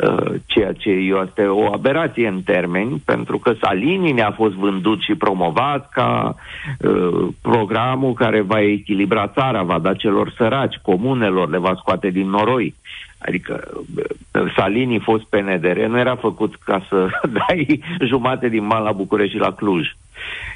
[0.00, 5.14] Uh, ceea ce este o aberație în termeni, pentru că Salini ne-a fost vândut și
[5.14, 6.36] promovat ca
[6.78, 12.28] uh, programul care va echilibra țara, va da celor săraci, comunelor, le va scoate din
[12.28, 12.74] noroi.
[13.18, 17.06] Adică uh, Salini fost PNDR, nu era făcut ca să
[17.46, 19.86] dai jumate din bani la București și la Cluj.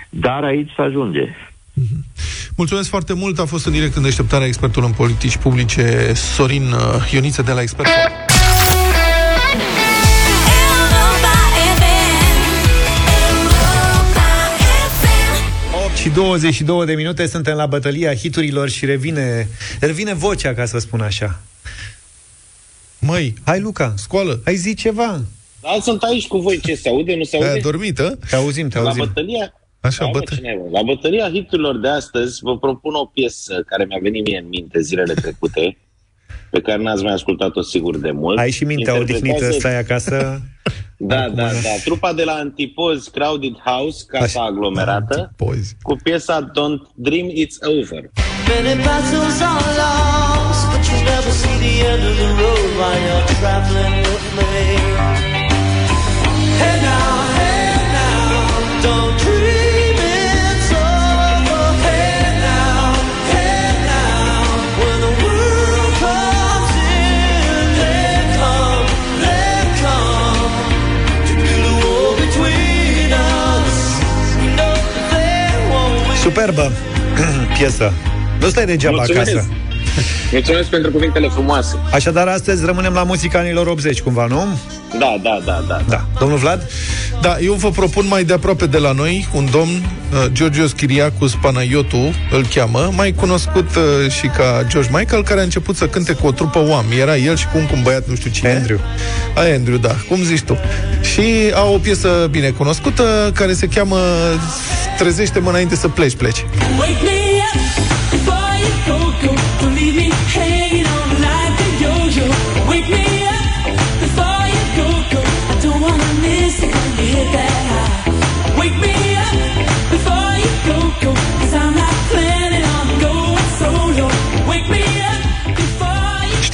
[0.09, 1.35] Dar aici se ajunge.
[1.75, 2.05] Mhm.
[2.57, 3.39] Mulțumesc foarte mult.
[3.39, 7.61] A fost în direct în deșteptarea expertul în politici publice Sorin uh, Ioniță de la
[7.61, 7.89] Expert.
[16.01, 19.49] Și 22 de minute suntem la bătălia hiturilor și revine,
[19.81, 21.41] revine vocea, ca să spun așa.
[22.99, 24.41] Măi, hai Luca, scoală.
[24.45, 25.23] Hai zi ceva.
[25.61, 26.61] Da, sunt aici cu voi.
[26.61, 27.15] Ce se aude?
[27.15, 27.49] Nu se aude?
[27.49, 28.17] Ai dormit, a?
[28.29, 28.99] Te auzim, te auzim.
[28.99, 30.35] La bătălia, Așa, da, bătă...
[30.73, 34.81] La bătălia hiturilor de astăzi vă propun o piesă care mi-a venit mie în minte
[34.81, 35.77] zilele trecute,
[36.51, 38.39] pe care n-ați mai ascultat-o sigur de mult.
[38.39, 40.41] Ai și mintea odihnită, stai acasă.
[41.03, 41.69] Da, da, da.
[41.85, 45.73] Trupa de la Antipoz, Crowded House, casa Așa, aglomerată, Antipoz.
[45.83, 48.01] cu piesa Don't Dream It's Over.
[48.49, 53.27] Many battles are lost, but you never see the end of the road while you're
[53.41, 55.30] traveling with me.
[76.41, 76.73] Superbă
[77.57, 77.93] piesă.
[78.41, 79.31] Nu stai degeaba Mulțumesc.
[79.31, 79.49] acasă.
[80.33, 81.77] Mulțumesc pentru cuvintele frumoase.
[81.93, 84.59] Așadar, astăzi rămânem la muzica anilor 80, cumva, nu?
[84.99, 85.81] Da, da, da, da.
[85.89, 86.05] da.
[86.19, 86.71] Domnul Vlad?
[87.21, 91.35] Da, eu vă propun mai de aproape de la noi un domn, uh, Georgios Chiriacus
[91.35, 96.13] Panayotu, îl cheamă, mai cunoscut uh, și ca George Michael, care a început să cânte
[96.13, 96.85] cu o trupă OAM.
[97.01, 98.51] Era el și cu un, un băiat, nu știu cine.
[98.51, 98.81] Andrew.
[99.35, 100.59] A, Andrew, da, cum zici tu.
[101.01, 101.23] Și
[101.55, 103.99] au o piesă bine cunoscută, care se cheamă
[105.01, 106.45] Trezește-mă înainte să pleci, pleci.
[106.79, 107.71] Wake me up.
[109.61, 110.41] Don't leave me hanging on like a yo-yo.
[110.41, 110.60] Wake me up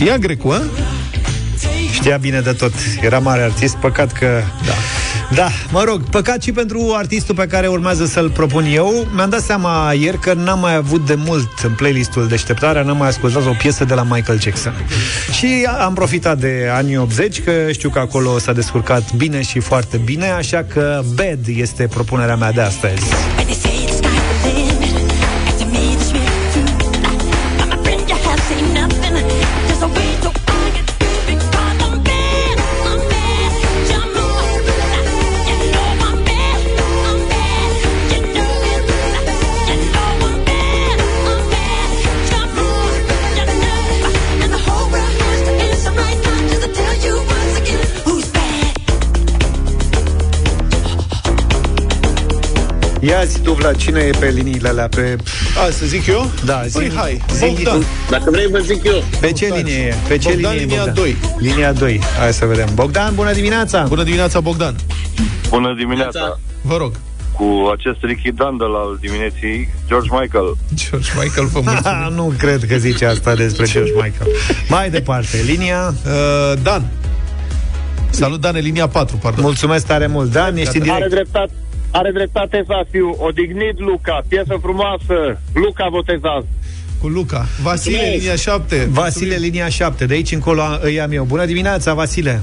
[0.07, 0.63] Știa grecul, a?
[1.93, 2.73] Știa bine de tot.
[3.01, 4.43] Era mare artist, păcat că...
[4.67, 4.73] Da.
[5.35, 9.07] Da, mă rog, păcat și pentru artistul pe care urmează să-l propun eu.
[9.15, 13.09] Mi-am dat seama ieri că n-am mai avut de mult în playlistul Deșteptarea, n-am mai
[13.09, 14.75] ascultat o piesă de la Michael Jackson.
[15.33, 19.97] Și am profitat de anii 80, că știu că acolo s-a descurcat bine și foarte
[19.97, 23.05] bine, așa că Bad este propunerea mea de astăzi.
[53.07, 54.89] Ia zi tu, Vlad, cine e pe liniile alea?
[54.89, 55.17] Pe...
[55.67, 56.31] A, să zic eu?
[56.45, 56.77] Da, zi.
[56.77, 57.45] Păi, hai, zi.
[57.47, 57.83] Bogdan.
[58.11, 59.03] Dacă vrei, vă zic eu.
[59.21, 59.65] Pe ce Bogdan.
[59.65, 59.95] linie e?
[60.09, 60.95] Pe ce Bogdan, linie linia Bogdan?
[60.95, 61.17] 2.
[61.39, 62.01] Linia 2.
[62.19, 62.69] Hai să vedem.
[62.75, 63.85] Bogdan, bună dimineața!
[63.89, 64.75] Bună dimineața, Bogdan!
[65.49, 66.39] Bună dimineața!
[66.63, 66.93] Vă rog.
[67.33, 70.57] Cu acest Ricky Dandel al dimineții, George Michael.
[70.91, 72.13] George Michael, vă mulțumim.
[72.23, 74.31] nu cred că zice asta despre George Michael.
[74.69, 75.95] Mai departe, linia...
[76.07, 76.91] Uh, Dan.
[78.11, 79.45] Salut, Dan, linia 4, pardon.
[79.45, 80.33] Mulțumesc tare mult.
[80.33, 81.01] Dan, ești în direct.
[81.01, 81.53] Are dreptate,
[81.99, 86.47] are dreptate Zafiu, odignit Luca, piesă frumoasă, Luca votează.
[87.01, 87.47] Cu Luca.
[87.63, 88.21] Vasile, Mulțumesc.
[88.23, 88.89] linia 7.
[88.91, 90.07] Vasile, linia 7.
[90.07, 91.25] De aici încolo îi am eu.
[91.25, 92.41] Bună dimineața, Vasile!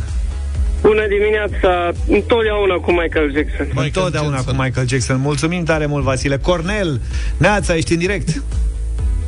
[0.82, 3.66] Bună dimineața, întotdeauna cu Michael Jackson.
[3.66, 4.56] Michael Întotdeauna Jackson.
[4.56, 5.20] cu Michael Jackson.
[5.20, 6.38] Mulțumim tare mult, Vasile.
[6.38, 7.02] Cornel,
[7.38, 8.44] Neața, ești în direct.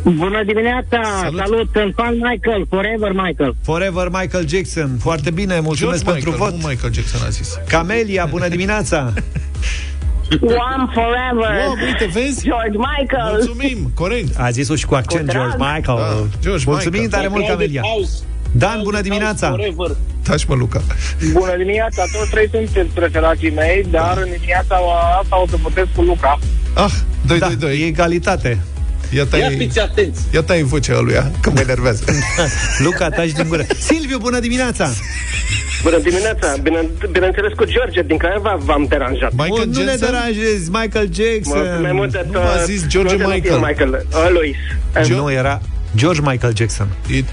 [0.03, 1.01] Bună dimineața!
[1.21, 1.39] Salut.
[1.39, 1.69] Salut!
[1.73, 3.55] Sunt fan Michael, forever Michael.
[3.63, 4.97] Forever Michael Jackson.
[4.99, 6.61] Foarte bine, mulțumesc George pentru Michael, vot.
[6.61, 7.59] nu Michael Jackson a zis.
[7.67, 9.13] Camelia, bună dimineața!
[10.41, 11.49] One forever!
[11.65, 12.41] Wow, uite, vezi?
[12.43, 13.31] George Michael!
[13.31, 14.39] Mulțumim, corect.
[14.39, 15.41] A zis-o și cu accent Cu drag.
[15.49, 15.97] George Michael.
[15.97, 17.09] Da, George Mulțumim Michael.
[17.09, 17.81] tare mult, Camelia.
[17.81, 18.11] House.
[18.51, 19.49] Dan, bună dimineața!
[19.49, 19.95] Forever.
[20.23, 20.81] Taci, mă, Luca.
[21.31, 24.75] Bună dimineața, toți trei sunteți preferații mei, dar în dimineața
[25.21, 26.39] asta o să votez cu Luca.
[26.73, 26.91] Ah,
[27.27, 27.81] 2, Da, 2, 2.
[27.81, 28.59] e egalitate.
[29.13, 30.21] Ia Ia tai, fiți atenți.
[30.33, 32.03] ia tai vocea lui, că mă enervează.
[32.85, 33.65] Luca, taci din gură.
[33.79, 34.89] Silviu, bună dimineața!
[35.85, 36.79] Bună dimineața, Bine,
[37.11, 39.31] bineînțeles cu George, din care v- v-am deranjat.
[39.31, 40.09] Michael nu ne Jackson?
[40.09, 41.81] deranjezi, Michael Jackson.
[41.81, 43.57] mai multe nu m-a zis George nu te Michael.
[43.59, 44.05] fie Michael.
[44.11, 44.55] Uh, Luis.
[45.07, 45.61] Jo- Nu, era
[45.95, 46.87] George Michael Jackson.
[47.11, 47.23] E...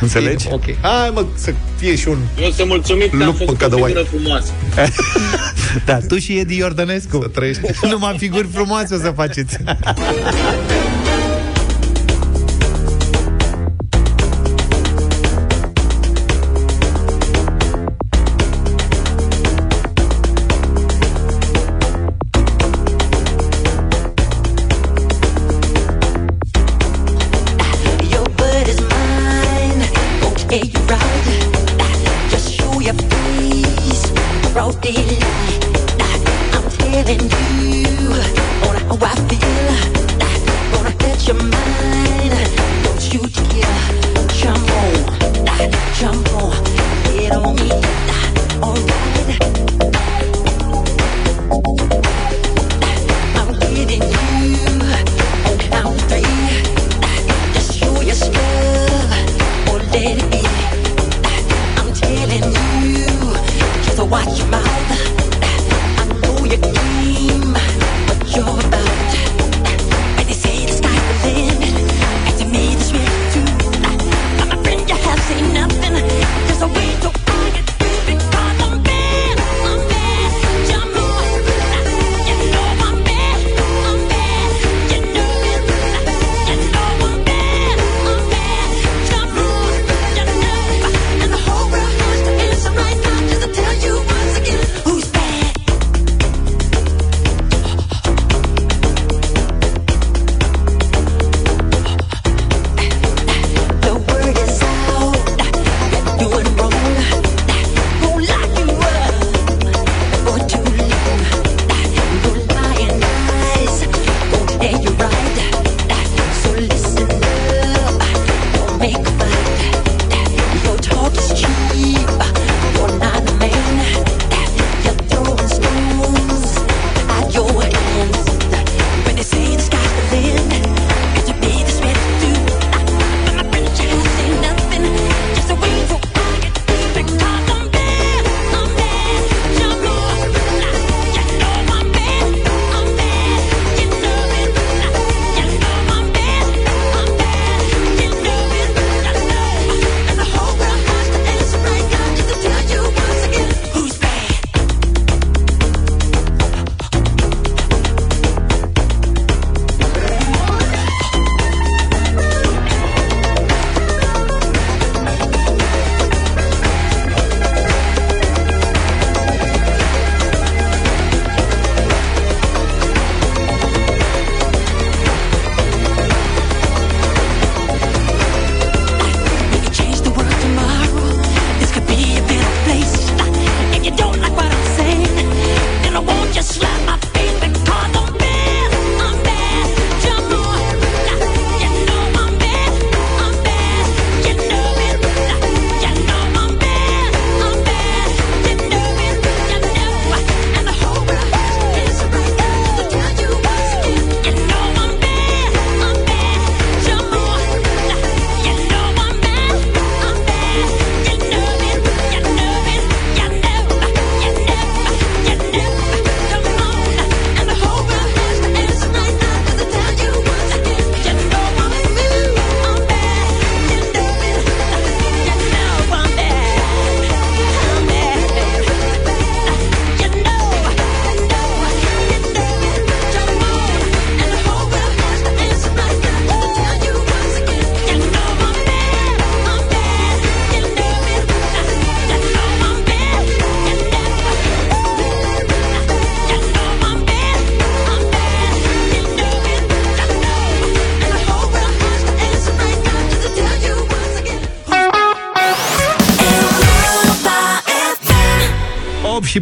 [0.00, 0.46] Înțelegi?
[0.50, 0.64] Ok.
[0.80, 2.18] Hai, mă, să fie și un...
[2.42, 3.90] Eu sunt mulțumit că am Lup făcut pe o cadăuai.
[3.92, 4.52] figură frumoasă.
[5.84, 7.18] Da, tu și Edi Iordănescu.
[7.22, 7.60] Să trăiești.
[7.90, 9.56] Numai figuri frumoase o să faceți.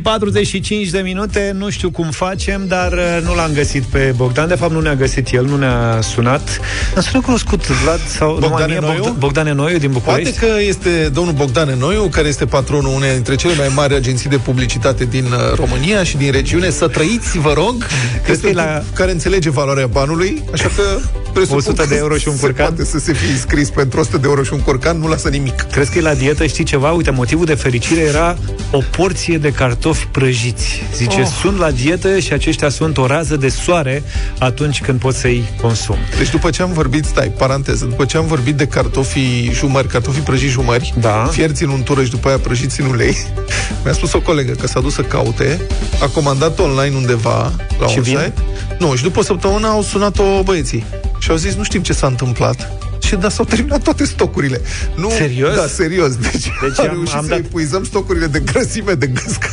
[0.08, 4.48] 45 de minute, nu știu cum facem, dar uh, nu l-am găsit pe Bogdan.
[4.48, 6.60] De fapt, nu ne-a găsit el, nu ne-a sunat.
[6.94, 8.94] Îmi sună cunoscut Vlad sau Bogdane numai mie, Noiu?
[8.96, 10.38] Bogdan, Bogdane Noiu din București.
[10.38, 14.28] Poate că este domnul Bogdan Noiu, care este patronul unei dintre cele mai mari agenții
[14.30, 16.70] de publicitate din uh, România și din regiune.
[16.70, 17.86] Să trăiți, vă rog.
[18.24, 18.64] Crezi că Este e la...
[18.64, 20.82] la- care înțelege valoarea banului, așa că
[21.32, 22.66] presupun 100 de că euro și un se curcan?
[22.66, 25.54] Poate să se fie înscris pentru 100 de euro și un curcan, nu lasă nimic.
[25.72, 26.92] Crezi că e la dietă, știi ceva?
[26.92, 28.36] Uite, motivul de fericire era
[28.70, 30.82] o porție de cartofi prăjiți.
[30.94, 31.26] Zice, Oh.
[31.40, 34.02] sunt la dietă și aceștia sunt o rază de soare
[34.38, 35.96] atunci când poți să-i consum.
[36.18, 40.22] Deci după ce am vorbit, stai, paranteză, după ce am vorbit de cartofii jumări, cartofii
[40.22, 41.28] prăjiți jumări, Da.
[41.32, 43.16] fierți în untură și după aia prăjiți în ulei,
[43.84, 45.60] mi-a spus o colegă că s-a dus să caute,
[46.02, 48.16] a comandat online undeva la Și un vin?
[48.18, 48.32] site.
[48.78, 50.84] Nu, și după o săptămână au sunat-o băieții
[51.18, 52.72] și au zis, nu știm ce s-a întâmplat.
[53.08, 54.60] Și da, s-au terminat toate stocurile.
[54.94, 55.54] Nu, Serios?
[55.54, 56.16] Da, serios.
[56.16, 59.48] Deci, Deci deci am, am- reușit am să dat- epuizăm stocurile de grăsime de găscă.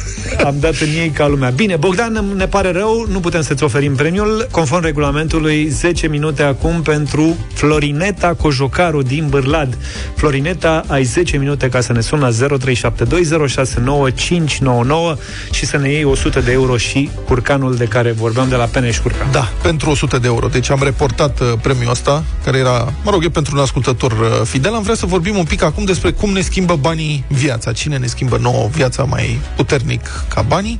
[0.46, 1.50] Am dat în ei ca lumea.
[1.50, 4.48] Bine, Bogdan, ne pare rău, nu putem să-ți oferim premiul.
[4.52, 9.78] Conform regulamentului, 10 minute acum pentru Florineta Cojocaru din Bârlad.
[10.16, 15.18] Florineta, ai 10 minute ca să ne suni la 0372069599
[15.52, 18.98] și să ne iei 100 de euro și curcanul de care vorbeam de la Peneș
[19.00, 19.28] Curcan.
[19.32, 20.48] Da, pentru 100 de euro.
[20.48, 24.42] Deci am reportat uh, premiul ăsta, care era, mă rog, e pentru un ascultător uh,
[24.44, 24.74] fidel.
[24.74, 27.72] Am vrea să vorbim un pic acum despre cum ne schimbă banii viața.
[27.72, 30.80] Cine ne schimbă nouă viața mai puternic ca banii.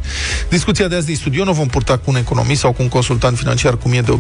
[0.50, 2.90] Discuția de azi din studio nu o vom purta cu un economist sau cu un
[2.90, 4.20] consultant financiar, cum e de uh,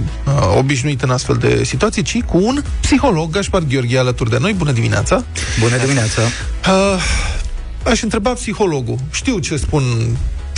[0.57, 4.53] obișnuit în astfel de situații, ci cu un psiholog, Gaspar Gheorghe, alături de noi.
[4.53, 5.23] Bună dimineața!
[5.59, 6.21] Bună dimineața!
[6.21, 7.01] Uh,
[7.83, 8.97] aș întreba psihologul.
[9.11, 9.83] Știu ce spun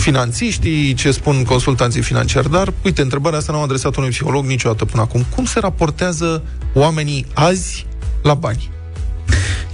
[0.08, 5.02] finanțiștii, ce spun consultanții financiari, dar, uite, întrebarea asta n-am adresat unui psiholog niciodată până
[5.02, 5.24] acum.
[5.34, 6.42] Cum se raportează
[6.74, 7.86] oamenii azi
[8.22, 8.70] la bani?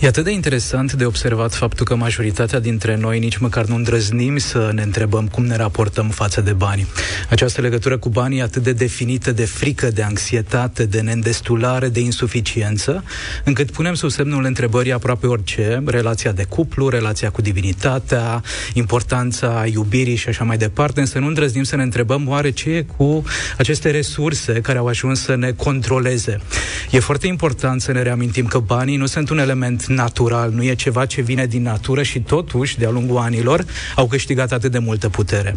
[0.05, 4.37] E atât de interesant de observat faptul că majoritatea dintre noi nici măcar nu îndrăznim
[4.37, 6.87] să ne întrebăm cum ne raportăm față de bani.
[7.31, 12.01] Această legătură cu banii e atât de definită de frică, de anxietate, de neîndestulare, de
[12.01, 13.05] insuficiență,
[13.45, 18.43] încât punem sub semnul întrebării aproape orice, relația de cuplu, relația cu divinitatea,
[18.73, 22.83] importanța iubirii și așa mai departe, însă nu îndrăznim să ne întrebăm oare ce e
[22.97, 23.25] cu
[23.59, 26.41] aceste resurse care au ajuns să ne controleze.
[26.91, 30.75] E foarte important să ne reamintim că banii nu sunt un element natural, nu e
[30.75, 33.65] ceva ce vine din natură și totuși, de-a lungul anilor,
[33.95, 35.55] au câștigat atât de multă putere.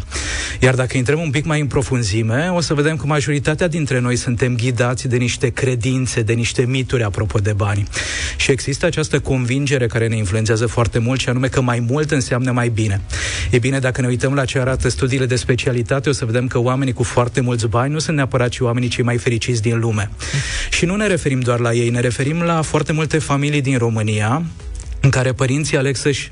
[0.60, 4.16] Iar dacă intrăm un pic mai în profunzime, o să vedem că majoritatea dintre noi
[4.16, 7.86] suntem ghidați de niște credințe, de niște mituri apropo de bani.
[8.36, 12.52] Și există această convingere care ne influențează foarte mult și anume că mai mult înseamnă
[12.52, 13.00] mai bine.
[13.50, 16.58] E bine, dacă ne uităm la ce arată studiile de specialitate, o să vedem că
[16.58, 20.10] oamenii cu foarte mulți bani nu sunt neapărat și oamenii cei mai fericiți din lume.
[20.70, 24.27] Și nu ne referim doar la ei, ne referim la foarte multe familii din România,
[24.28, 24.42] Ja.
[25.00, 26.28] În care părinții aleg să-și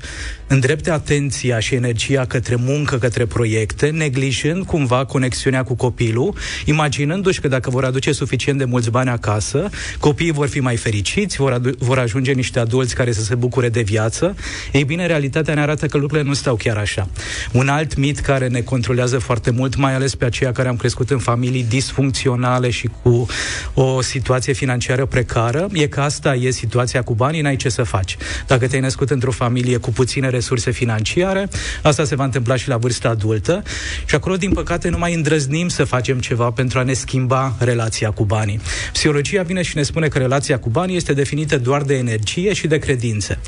[0.47, 7.47] îndrepte atenția și energia către muncă, către proiecte, neglijând cumva conexiunea cu copilul, imaginându-și că
[7.47, 11.75] dacă vor aduce suficient de mulți bani acasă, copiii vor fi mai fericiți, vor, adu-
[11.79, 14.35] vor ajunge niște adulți care să se bucure de viață.
[14.71, 17.09] Ei bine, realitatea ne arată că lucrurile nu stau chiar așa.
[17.51, 21.09] Un alt mit care ne controlează foarte mult, mai ales pe aceia care am crescut
[21.09, 23.25] în familii disfuncționale și cu
[23.73, 28.17] o situație financiară precară, e că asta e situația cu banii, n-ai ce să faci.
[28.47, 31.49] Dacă te-ai născut într-o familie cu puține resurse financiare,
[31.83, 33.63] asta se va întâmpla și la vârsta adultă
[34.05, 38.11] și acolo, din păcate, nu mai îndrăznim să facem ceva pentru a ne schimba relația
[38.11, 38.59] cu banii.
[38.93, 42.67] Psihologia vine și ne spune că relația cu banii este definită doar de energie și
[42.67, 43.39] de credințe.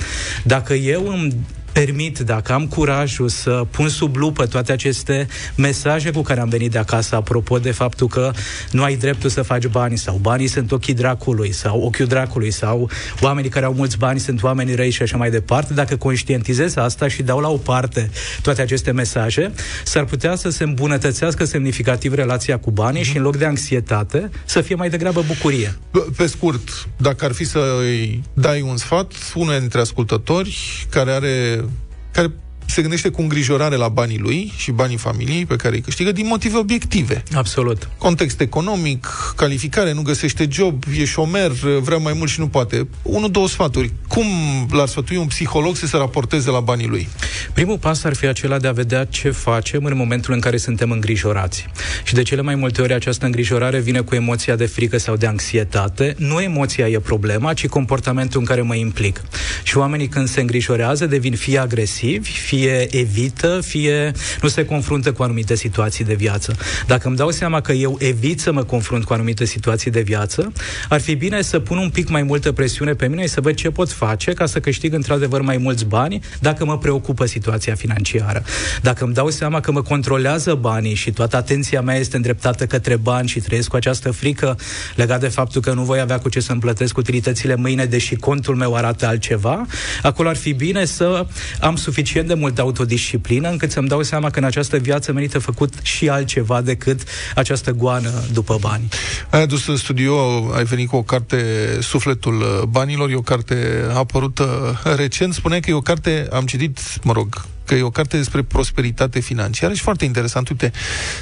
[0.44, 1.34] Dacă eu îmi
[1.72, 6.72] permit, dacă am curajul să pun sub lupă toate aceste mesaje cu care am venit
[6.72, 8.32] de acasă, apropo de faptul că
[8.72, 12.90] nu ai dreptul să faci bani sau banii sunt ochii dracului sau ochiul dracului sau
[13.22, 17.08] oamenii care au mulți bani sunt oameni răi și așa mai departe, dacă conștientizez asta
[17.08, 18.10] și dau la o parte
[18.42, 19.52] toate aceste mesaje,
[19.84, 24.62] s-ar putea să se îmbunătățească semnificativ relația cu banii și în loc de anxietate să
[24.62, 25.78] fie mai degrabă bucurie.
[26.18, 31.66] Pe scurt, dacă ar fi să-i dai un sfat, unul dintre ascultători care are
[32.14, 32.32] care
[32.70, 36.28] se gândește cu îngrijorare la banii lui și banii familiei pe care îi câștigă din
[36.28, 37.24] motive obiective.
[37.34, 37.90] Absolut.
[37.98, 41.52] Context economic, calificare, nu găsește job, e șomer,
[41.82, 42.88] vrea mai mult și nu poate.
[43.02, 43.92] Unul, două sfaturi.
[44.08, 44.26] Cum
[44.72, 47.08] l-ar sfătui un psiholog să se raporteze la banii lui?
[47.54, 50.92] Primul pas ar fi acela de a vedea ce facem în momentul în care suntem
[50.92, 51.66] îngrijorați.
[52.04, 55.28] Și de cele mai multe ori această îngrijorare vine cu emoția de frică sau de
[55.28, 56.16] anxietate.
[56.18, 59.22] Nu emoția e problema, ci comportamentul în care mă implic.
[59.64, 65.12] Și oamenii când se îngrijorează devin fie agresivi, fie fie evită, fie nu se confruntă
[65.12, 66.56] cu anumite situații de viață.
[66.88, 70.52] Dacă îmi dau seama că eu evit să mă confrunt cu anumite situații de viață,
[70.90, 73.56] ar fi bine să pun un pic mai multă presiune pe mine și să văd
[73.56, 78.44] ce pot face ca să câștig într-adevăr mai mulți bani dacă mă preocupă situația financiară.
[78.82, 82.96] Dacă îmi dau seama că mă controlează banii și toată atenția mea este îndreptată către
[82.96, 84.58] bani și trăiesc cu această frică
[84.96, 88.56] legat de faptul că nu voi avea cu ce să-mi plătesc utilitățile mâine, deși contul
[88.56, 89.66] meu arată altceva,
[90.02, 91.26] acolo ar fi bine să
[91.60, 95.74] am suficient de multă autodisciplină încât să-mi dau seama că în această viață merită făcut
[95.82, 97.02] și altceva decât
[97.36, 98.88] această goană după bani.
[99.30, 100.16] Ai adus în studio,
[100.56, 101.44] ai venit cu o carte
[101.82, 107.14] Sufletul banilor, e o carte apărută recent, spune că e o carte, am citit, mă
[107.14, 110.50] rog, că e o carte despre prosperitate financiară și foarte interesant.
[110.50, 110.72] Uite,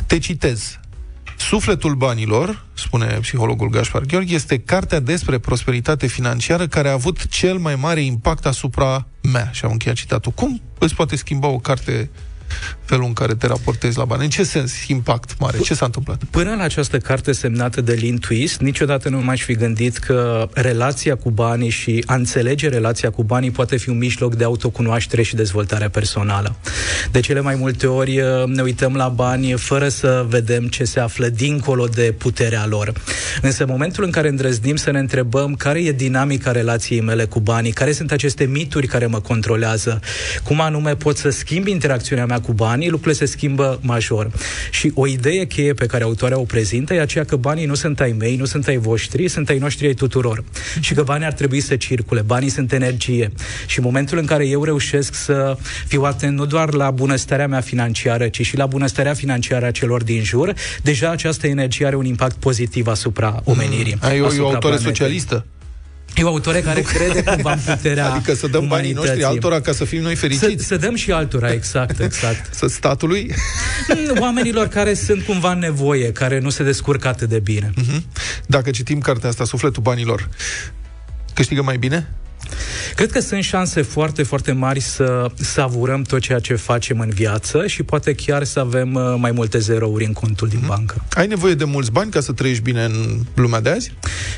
[0.05, 0.79] te citez.
[1.37, 7.57] Sufletul banilor, spune psihologul Gaspar Gheorghe, este cartea despre prosperitate financiară care a avut cel
[7.57, 9.49] mai mare impact asupra mea.
[9.51, 10.31] Și am încheiat citatul.
[10.31, 12.09] Cum îți poate schimba o carte
[12.87, 14.23] felul în care te raportezi la bani.
[14.23, 15.57] În ce sens impact mare?
[15.59, 16.23] Ce s-a întâmplat?
[16.29, 21.15] Până la această carte semnată de Lin Twist, niciodată nu m-aș fi gândit că relația
[21.15, 25.35] cu banii și a înțelege relația cu banii poate fi un mijloc de autocunoaștere și
[25.35, 26.55] dezvoltare personală.
[27.11, 30.99] De cele mai multe ori uh, ne uităm la bani fără să vedem ce se
[30.99, 32.93] află dincolo de puterea lor.
[33.41, 37.39] Însă în momentul în care îndrăznim să ne întrebăm care e dinamica relației mele cu
[37.39, 39.99] banii, care sunt aceste mituri care mă controlează,
[40.43, 44.31] cum anume pot să schimb interacțiunea mea cu banii, lucrurile se schimbă major.
[44.71, 47.99] Și o idee cheie pe care autoarea o prezintă e aceea că banii nu sunt
[47.99, 50.43] ai mei, nu sunt ai voștri, sunt ai noștri ai tuturor.
[50.79, 53.31] Și că banii ar trebui să circule, banii sunt energie.
[53.65, 55.57] Și în momentul în care eu reușesc să
[55.87, 60.03] fiu atent nu doar la bunăstarea mea financiară, ci și la bunăstarea financiară a celor
[60.03, 63.97] din jur, deja această energie are un impact pozitiv asupra omenirii.
[64.01, 64.07] Mm.
[64.07, 65.45] Ai o, o autoare socialistă?
[66.17, 69.71] E o autore care crede cumva în puterea Adică să dăm banii noștri altora ca
[69.71, 70.65] să fim noi fericiți.
[70.65, 72.53] Să, să dăm și altora, exact, exact.
[72.59, 73.33] să statului?
[74.19, 77.69] Oamenilor care sunt cumva în nevoie, care nu se descurcă atât de bine.
[77.69, 78.01] Uh-huh.
[78.45, 80.29] Dacă citim cartea asta, Sufletul banilor,
[81.33, 82.07] câștigă mai bine?
[82.95, 87.67] Cred că sunt șanse foarte, foarte mari să savurăm tot ceea ce facem în viață
[87.67, 90.67] și poate chiar să avem uh, mai multe zerouri în contul din mm.
[90.67, 91.03] bancă.
[91.13, 93.93] Ai nevoie de mulți bani ca să trăiești bine în lumea de azi?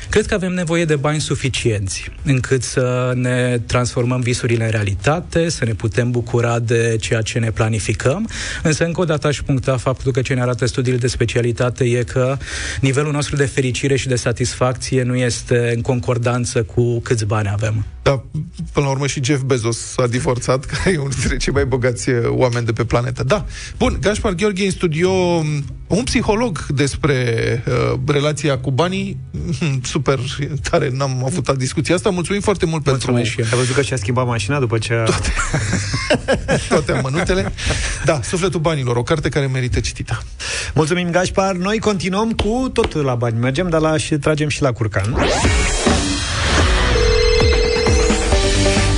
[0.08, 5.64] Cred că avem nevoie de bani suficienți încât să ne transformăm visurile în realitate, să
[5.64, 8.28] ne putem bucura de ceea ce ne planificăm,
[8.62, 12.02] însă încă o dată aș puncta faptul că ce ne arată studiile de specialitate e
[12.02, 12.36] că
[12.80, 17.84] nivelul nostru de fericire și de satisfacție nu este în concordanță cu câți bani avem.
[18.02, 18.24] Da,
[18.72, 22.10] până la urmă și Jeff Bezos a divorțat, care e unul dintre cei mai bogați
[22.10, 23.22] uh, oameni de pe planetă.
[23.22, 23.44] Da.
[23.78, 27.14] Bun, Gaspar Gheorghe în studio, um, un psiholog despre
[27.66, 29.16] uh, relația cu banii.
[29.82, 30.20] Super
[30.70, 32.10] tare, n-am avut discuția asta.
[32.10, 33.42] Mulțumim foarte mult Mulțumesc pentru...
[33.42, 35.02] Și Ai văzut că și-a schimbat mașina după ce a...
[35.02, 35.32] Toate,
[36.68, 37.52] toate amănuntele.
[38.04, 40.22] Da, Sufletul banilor, o carte care merită citită.
[40.74, 41.54] Mulțumim, Gaspar.
[41.54, 43.38] Noi continuăm cu tot la bani.
[43.38, 45.16] Mergem, dar la și tragem și la curcan.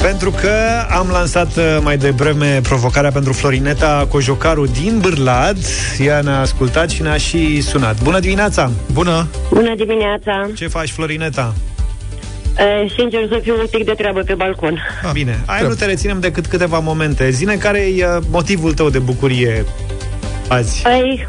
[0.02, 0.50] Pentru că
[0.90, 5.58] am lansat uh, mai devreme provocarea pentru Florineta Cojocaru din Bârlad.
[5.98, 8.02] Ea ne-a ascultat și ne-a și sunat.
[8.02, 8.70] Bună dimineața!
[8.92, 9.26] Bună!
[9.50, 10.50] Bună dimineața!
[10.54, 11.54] Ce faci, Florineta?
[12.58, 14.78] E, sincer să fiu un pic de treabă pe balcon.
[15.04, 17.30] Ah, Bine, ai nu te reținem decât câteva momente.
[17.30, 19.64] Zine care e uh, motivul tău de bucurie
[20.48, 20.86] azi?
[20.86, 21.28] Ai,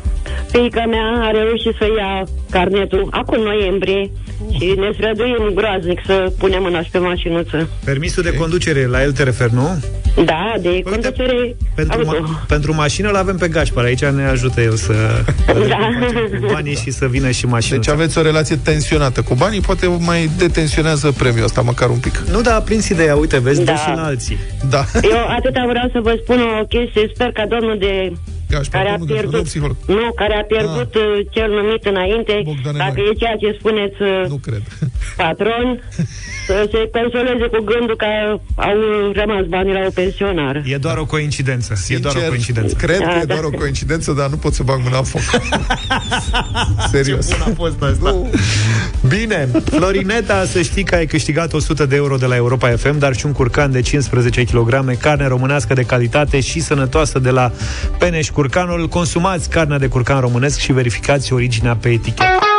[0.53, 4.11] fiica mea a reușit să ia carnetul acum noiembrie
[4.51, 7.69] și ne străduim groaznic să punem mâna pe mașinuță.
[7.85, 9.83] Permisul de conducere, la el te referi, nu?
[10.25, 14.61] Da, de Uite, conducere pentru, ma- pentru mașină îl avem pe Gașpar, aici ne ajută
[14.61, 14.93] el să
[15.45, 15.77] da.
[16.39, 17.77] cu banii și să vină și mașina.
[17.77, 22.17] Deci aveți o relație tensionată cu banii, poate mai detensionează premiul ăsta măcar un pic.
[22.31, 23.75] Nu, dar prins ideea, uite, vezi, da.
[23.75, 24.37] și la alții.
[24.69, 24.85] Da.
[25.01, 28.11] Eu atâta vreau să vă spun o chestie, sper ca domnul de
[28.53, 29.53] Gașpar, care a pierdut,
[29.87, 31.01] nu, care a pierdut ah.
[31.01, 34.63] Uh, cel numit înainte, Bogdane dacă e ceea ce spuneți uh, nu cred.
[35.17, 35.67] patron,
[36.45, 38.05] să se consoleze cu gândul că
[38.55, 38.77] au
[39.13, 40.61] rămas banii la o pensionară.
[40.65, 41.73] E doar o coincidență.
[41.75, 42.75] Sincer, e doar o coincidență.
[42.75, 43.33] Cred da, că e da.
[43.33, 45.21] doar o coincidență, dar nu pot să bag mâna în foc.
[46.91, 47.27] Serios.
[47.27, 48.09] Ce bun a fost asta.
[48.09, 48.31] Nu.
[49.07, 53.15] Bine, Florineta, să știi că ai câștigat 100 de euro de la Europa FM, dar
[53.15, 57.51] și un curcan de 15 kg, carne românească de calitate și sănătoasă de la
[57.97, 58.87] Peneș Curcanul.
[58.87, 62.52] Consumați carnea de curcan românesc și verificați originea pe etichetă.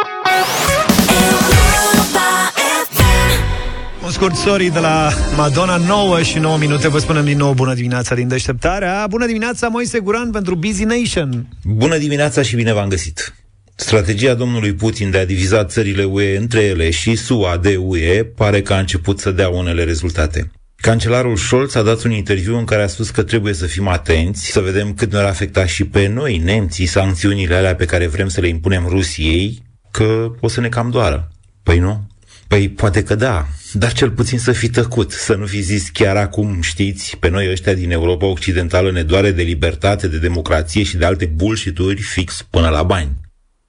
[4.15, 8.15] Scurt sorry de la Madonna 9 și 9 minute Vă spunem din nou bună dimineața
[8.15, 13.35] din deșteptarea Bună dimineața Moise Guran pentru Busy Nation Bună dimineața și bine v-am găsit
[13.75, 18.63] Strategia domnului Putin de a diviza țările UE între ele și SUA de UE pare
[18.63, 20.51] că a început să dea unele rezultate.
[20.77, 24.51] Cancelarul Scholz a dat un interviu în care a spus că trebuie să fim atenți,
[24.51, 28.41] să vedem cât ne-ar afecta și pe noi, nemții, sancțiunile alea pe care vrem să
[28.41, 31.29] le impunem Rusiei, că o să ne cam doară.
[31.63, 32.07] Păi nu?
[32.55, 36.17] Păi poate că da, dar cel puțin să fi tăcut, să nu fi zis chiar
[36.17, 40.97] acum, știți, pe noi ăștia din Europa Occidentală ne doare de libertate, de democrație și
[40.97, 43.11] de alte bullshit fix până la bani.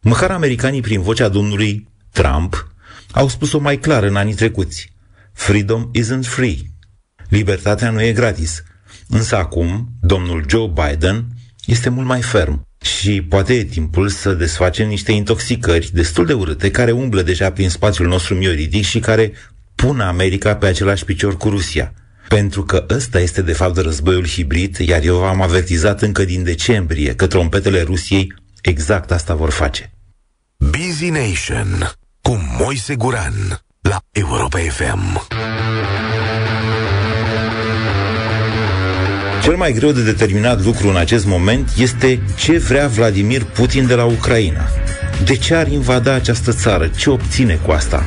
[0.01, 2.67] Măcar americanii prin vocea domnului Trump
[3.11, 4.93] au spus-o mai clar în anii trecuți.
[5.33, 6.57] Freedom isn't free.
[7.29, 8.63] Libertatea nu e gratis.
[9.07, 11.25] Însă acum, domnul Joe Biden
[11.65, 16.71] este mult mai ferm și poate e timpul să desfacem niște intoxicări destul de urâte
[16.71, 19.33] care umblă deja prin spațiul nostru mioridic și care
[19.75, 21.93] pun America pe același picior cu Rusia.
[22.27, 27.15] Pentru că ăsta este de fapt războiul hibrid, iar eu v-am avertizat încă din decembrie
[27.15, 29.93] că trompetele Rusiei exact asta vor face.
[30.57, 35.27] Busy Nation cu Moise Guran la Europa FM.
[39.45, 43.93] Cel mai greu de determinat lucru în acest moment este ce vrea Vladimir Putin de
[43.93, 44.67] la Ucraina.
[45.25, 46.89] De ce ar invada această țară?
[46.97, 48.05] Ce obține cu asta?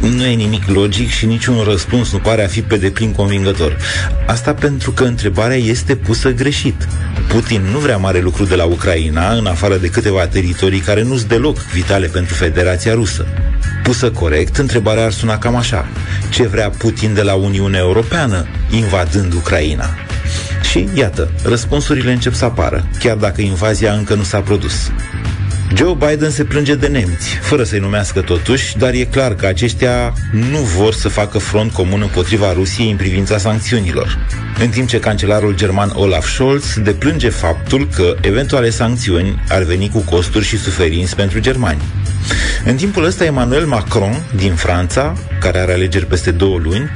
[0.00, 3.76] Nu e nimic logic și niciun răspuns nu pare a fi pe deplin convingător.
[4.26, 6.88] Asta pentru că întrebarea este pusă greșit.
[7.28, 11.16] Putin nu vrea mare lucru de la Ucraina, în afară de câteva teritorii care nu
[11.16, 13.26] sunt deloc vitale pentru Federația Rusă.
[13.82, 15.86] Pusă corect, întrebarea ar suna cam așa.
[16.30, 19.90] Ce vrea Putin de la Uniunea Europeană, invadând Ucraina?
[20.70, 24.90] Și, iată, răspunsurile încep să apară, chiar dacă invazia încă nu s-a produs.
[25.76, 30.12] Joe Biden se plânge de nemți, fără să-i numească totuși, dar e clar că aceștia
[30.50, 34.18] nu vor să facă front comun împotriva Rusiei în privința sancțiunilor.
[34.58, 39.98] În timp ce cancelarul german Olaf Scholz deplânge faptul că eventuale sancțiuni ar veni cu
[39.98, 41.82] costuri și suferinți pentru germani.
[42.64, 46.90] În timpul ăsta, Emmanuel Macron, din Franța, care are alegeri peste două luni,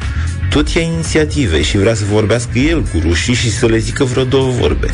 [0.51, 4.25] tot ia inițiative și vrea să vorbească el cu rușii și să le zică vreo
[4.25, 4.89] două vorbe.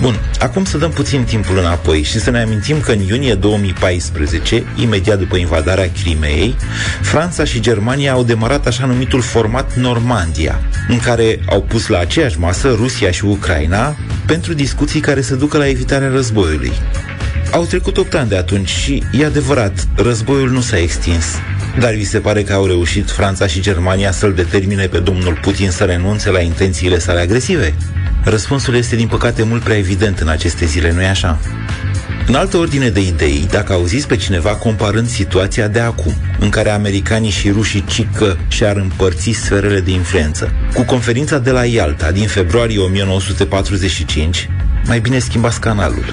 [0.00, 4.64] Bun, acum să dăm puțin timpul înapoi și să ne amintim că în iunie 2014,
[4.74, 6.56] imediat după invadarea Crimeei,
[7.00, 12.38] Franța și Germania au demarat așa numitul format Normandia, în care au pus la aceeași
[12.38, 16.72] masă Rusia și Ucraina pentru discuții care să ducă la evitarea războiului.
[17.52, 21.24] Au trecut 8 ani de atunci și, e adevărat, războiul nu s-a extins.
[21.78, 25.70] Dar vi se pare că au reușit Franța și Germania să-l determine pe domnul Putin
[25.70, 27.74] să renunțe la intențiile sale agresive?
[28.24, 31.38] Răspunsul este, din păcate, mult prea evident în aceste zile, nu-i așa?
[32.26, 36.70] În altă ordine de idei, dacă auziți pe cineva comparând situația de acum, în care
[36.70, 42.26] americanii și rușii cică și-ar împărți sferele de influență, cu conferința de la Ialta din
[42.26, 44.48] februarie 1945,
[44.84, 46.04] mai bine schimbați canalul.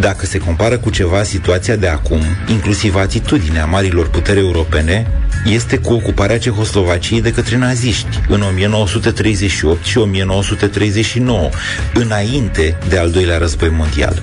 [0.00, 5.06] Dacă se compară cu ceva situația de acum, inclusiv atitudinea marilor puteri europene,
[5.44, 11.48] este cu ocuparea Cehoslovaciei de către naziști în 1938 și 1939,
[11.94, 14.22] înainte de al doilea război mondial.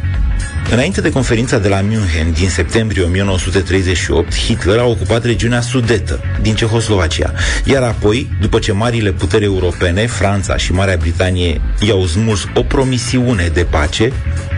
[0.71, 6.55] Înainte de conferința de la München din septembrie 1938, Hitler a ocupat regiunea sudetă din
[6.55, 12.63] Cehoslovacia, iar apoi, după ce marile puteri europene, Franța și Marea Britanie i-au smuls o
[12.63, 14.11] promisiune de pace,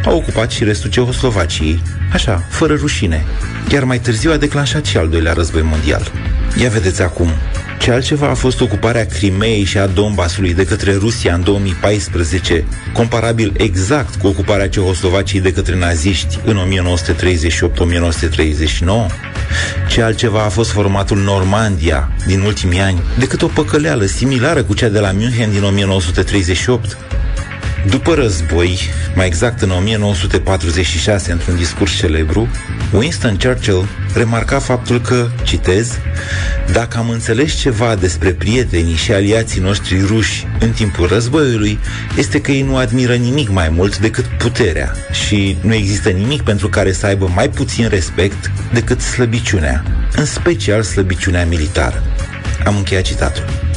[0.05, 1.81] a ocupat și restul Cehoslovaciei,
[2.13, 3.25] așa, fără rușine.
[3.71, 6.11] Iar mai târziu a declanșat și al doilea război mondial.
[6.59, 7.29] Ia vedeți acum,
[7.79, 13.53] ce altceva a fost ocuparea Crimeei și a Donbasului de către Rusia în 2014, comparabil
[13.57, 16.59] exact cu ocuparea Cehoslovaciei de către naziști în 1938-1939?
[19.87, 24.89] Ce altceva a fost formatul Normandia din ultimii ani decât o păcăleală similară cu cea
[24.89, 26.97] de la München din 1938?
[27.89, 28.79] După război,
[29.15, 32.47] mai exact în 1946, într-un discurs celebru,
[32.93, 35.97] Winston Churchill remarca faptul că, citez,
[36.71, 41.79] dacă am înțeles ceva despre prietenii și aliații noștri ruși în timpul războiului,
[42.17, 44.91] este că ei nu admiră nimic mai mult decât puterea
[45.25, 49.83] și nu există nimic pentru care să aibă mai puțin respect decât slăbiciunea,
[50.15, 52.03] în special slăbiciunea militară.
[52.65, 53.70] Am încheiat citatul.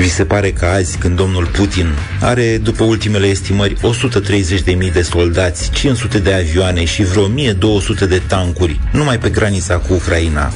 [0.00, 1.86] Vi se pare că azi, când domnul Putin
[2.20, 8.80] are, după ultimele estimări, 130.000 de soldați, 500 de avioane și vreo 1200 de tancuri,
[8.92, 10.52] numai pe granița cu Ucraina,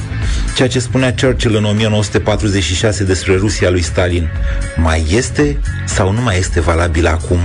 [0.55, 4.29] ceea ce spunea Churchill în 1946 despre Rusia lui Stalin,
[4.75, 7.39] mai este sau nu mai este valabil acum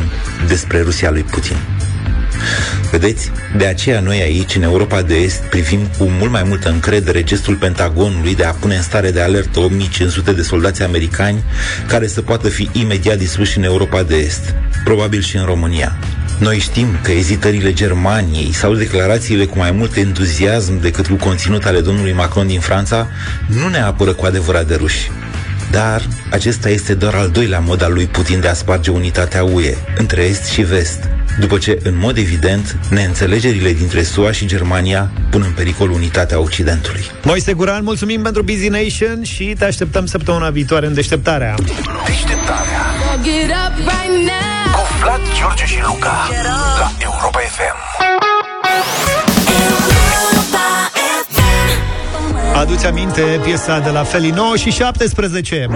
[0.49, 1.57] despre Rusia lui Putin?
[2.91, 3.31] Vedeți?
[3.57, 7.55] De aceea noi aici, în Europa de Est, privim cu mult mai multă încredere gestul
[7.55, 11.43] Pentagonului de a pune în stare de alertă 8500 de soldați americani
[11.87, 15.99] care să poată fi imediat dispuși în Europa de Est, probabil și în România.
[16.39, 21.81] Noi știm că ezitările Germaniei sau declarațiile cu mai mult entuziasm decât cu conținut ale
[21.81, 23.09] domnului Macron din Franța
[23.47, 25.11] nu ne apără cu adevărat de ruși.
[25.71, 29.75] Dar acesta este doar al doilea mod al lui Putin de a sparge unitatea UE
[29.97, 31.09] între Est și Vest,
[31.39, 37.05] după ce, în mod evident, neînțelegerile dintre SUA și Germania pun în pericol unitatea Occidentului.
[37.23, 41.55] Moise Guran, mulțumim pentru Busy Nation și te așteptăm săptămâna viitoare în deșteptarea.
[42.07, 42.83] Deșteptarea
[44.73, 46.29] Cu Vlad, George și Luca
[46.79, 49.20] La Europa FM
[52.55, 55.69] Aduți aminte piesa de la Feli 9 și 17.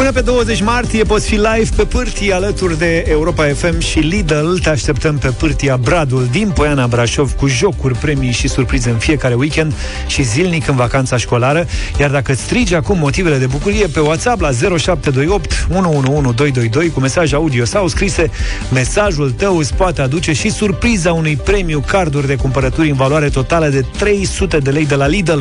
[0.00, 4.54] Până pe 20 martie poți fi live pe pârtii alături de Europa FM și Lidl.
[4.62, 9.34] Te așteptăm pe pârtia Bradul din Poiana Brașov cu jocuri, premii și surprize în fiecare
[9.34, 9.74] weekend
[10.06, 11.66] și zilnic în vacanța școlară.
[11.98, 17.64] Iar dacă strigi acum motivele de bucurie pe WhatsApp la 0728 111222 cu mesaj audio
[17.64, 18.30] sau scrise,
[18.72, 23.68] mesajul tău îți poate aduce și surpriza unui premiu carduri de cumpărături în valoare totală
[23.68, 25.40] de 300 de lei de la Lidl.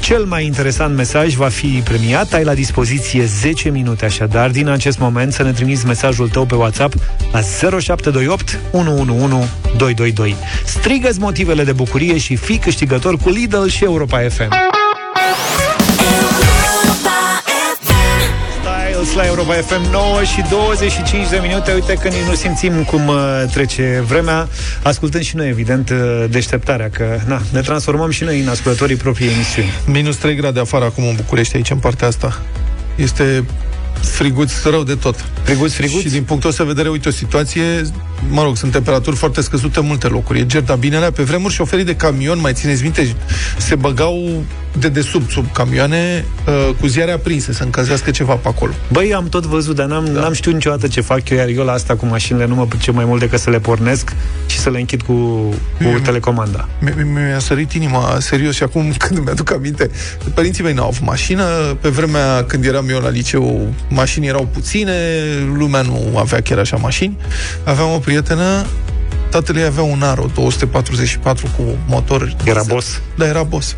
[0.00, 2.32] Cel mai interesant mesaj va fi premiat.
[2.32, 6.44] Ai la dispoziție 10 minute minute așadar din acest moment să ne trimiți mesajul tău
[6.44, 6.94] pe WhatsApp
[7.32, 10.36] la 0728 111 222.
[10.64, 14.52] Strigă-ți motivele de bucurie și fii câștigător cu Lidl și Europa FM.
[18.60, 23.08] Styles la Europa FM 9 și 25 de minute Uite că nici nu simțim cum
[23.08, 24.48] uh, trece vremea
[24.82, 29.32] Ascultând și noi, evident, uh, deșteptarea Că na, ne transformăm și noi în ascultătorii propriei
[29.32, 32.42] emisiuni Minus 3 grade afară acum în București, aici în partea asta.
[32.96, 33.44] Este
[34.00, 35.24] friguț rău de tot.
[35.42, 36.00] Friguț, friguț?
[36.00, 37.62] Și din punctul ăsta de vedere, uite, o situație,
[38.28, 40.38] mă rog, sunt temperaturi foarte scăzute în multe locuri.
[40.38, 43.14] E ger, dar binele, pe vremuri șoferii de camion, mai țineți minte,
[43.58, 44.44] se băgau
[44.78, 48.72] de desubt sub camioane uh, cu ziare aprinse, să încălzească ceva pe acolo.
[48.92, 50.20] Băi, am tot văzut, dar n-am, da.
[50.20, 52.94] n-am știut niciodată ce fac eu, iar eu la asta cu mașinile nu mă pricep
[52.94, 54.12] mai mult decât să le pornesc
[54.46, 55.54] și să le închid cu, cu
[55.84, 56.00] Mm.
[56.02, 56.68] telecomanda.
[56.80, 59.90] Mi- mi- Mi-a sărit inima, serios, și acum când mi-aduc aminte,
[60.34, 61.44] părinții mei n-au avut mașină,
[61.80, 64.92] pe vremea când eram eu la liceu, mașini erau puține,
[65.56, 67.16] lumea nu avea chiar așa mașini.
[67.64, 68.64] Aveam o prietenă,
[69.32, 72.36] tatăl ei avea un Aro 244 cu motor.
[72.44, 73.00] Era boss?
[73.16, 73.76] Da, era boss.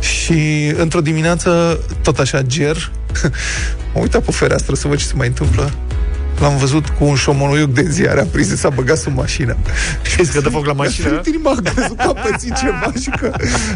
[0.00, 2.90] Și într-o dimineață, tot așa ger,
[3.92, 5.70] m-am uitat pe fereastră să văd ce se mai întâmplă.
[6.40, 9.56] L-am văzut cu un șomonoioc de ziare aprins, s-a băgat sub mașină.
[10.10, 11.08] Și că dă foc la mașină?
[11.08, 13.32] Mi-a inima, a crezut că a pățit ceva și că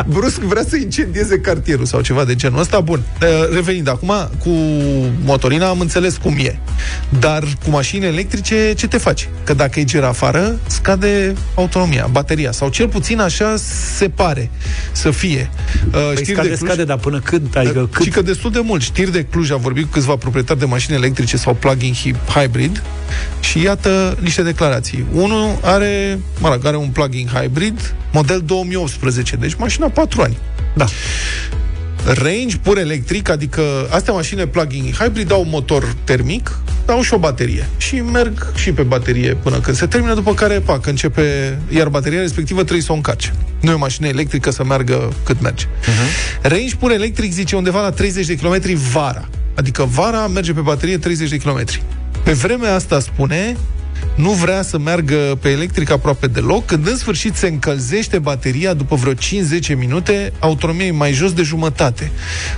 [0.06, 2.80] brusc vrea să incendieze cartierul sau ceva de genul ăsta.
[2.80, 4.48] Bun, Uh, revenind acum, cu
[5.24, 6.58] motorina am înțeles cum e.
[7.18, 9.28] Dar cu mașini electrice, ce te faci?
[9.44, 12.52] Că dacă e ger afară, scade autonomia, bateria.
[12.52, 13.54] Sau cel puțin așa
[13.96, 14.50] se pare
[14.92, 15.50] să fie.
[15.94, 17.56] Uh, Păi scade, scade, dar până când?
[17.56, 18.04] Adică cât?
[18.04, 18.82] Și că destul de mult.
[18.82, 22.16] Știri de Cluj, am vorbit cu câțiva proprietari de mașini electrice sau plug-in hy-
[22.50, 22.82] hybrid
[23.40, 25.06] și iată niște declarații.
[25.12, 30.36] Unul are, mă rog, are un plug-in hybrid, model 2018, deci mașina 4 ani.
[30.74, 30.84] Da.
[32.04, 37.18] Range pur electric, adică astea mașini plug-in hybrid au un motor termic, au și o
[37.18, 37.68] baterie.
[37.76, 42.20] Și merg și pe baterie până când se termină, după care, pac, începe, iar bateria
[42.20, 43.34] respectivă trebuie să o încarce.
[43.60, 45.64] Nu e o mașină electrică să meargă cât merge.
[45.64, 46.42] Uh-huh.
[46.42, 49.28] Range pur electric zice undeva la 30 de km vara.
[49.54, 51.64] Adică vara merge pe baterie 30 de km.
[52.22, 53.56] Pe vremea asta spune
[54.14, 58.94] nu vrea să meargă pe electric aproape deloc, când în sfârșit se încălzește bateria după
[58.94, 59.16] vreo 5-10
[59.76, 62.10] minute, autonomia e mai jos de jumătate.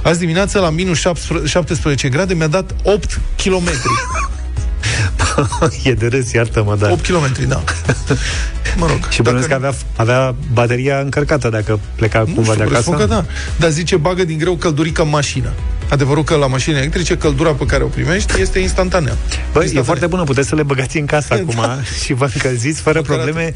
[0.03, 0.99] Azi dimineața, la minus
[1.45, 3.69] 17 grade, mi-a dat 8 km.
[5.85, 6.91] e de râs, iartă-mă, da.
[6.91, 7.63] 8 km, da.
[8.77, 8.99] Mă rog.
[9.11, 12.91] Și bănuiesc că avea, avea bateria încărcată dacă pleca Nu cumva știu, de acasă.
[12.91, 13.25] presupun că da.
[13.59, 15.53] Dar zice, bagă din greu căldurică în mașină.
[15.93, 19.17] Adevărul că la mașini electrice, căldura pe care o primești este instantanea.
[19.53, 21.79] Băi, e foarte bună, puteți să le băgați în casă acum Da.
[22.05, 23.55] și vă încălziți fără probleme.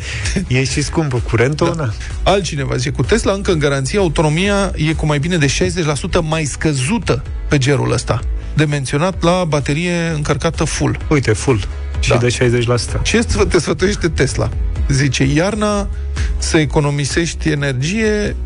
[0.48, 1.18] E și scumpă.
[1.18, 1.90] Curentul, da.
[2.22, 6.44] Altcineva zice, cu Tesla încă în garanție, autonomia e cu mai bine de 60% mai
[6.44, 8.20] scăzută pe gerul ăsta.
[8.54, 10.98] De menționat la baterie încărcată full.
[11.08, 11.68] Uite, full.
[12.00, 12.16] Și Da.
[12.16, 13.00] de 60%.
[13.02, 14.48] Ce sfă- te sfătuiește Tesla?
[14.88, 15.88] Zice, iarna
[16.38, 18.36] să economisești energie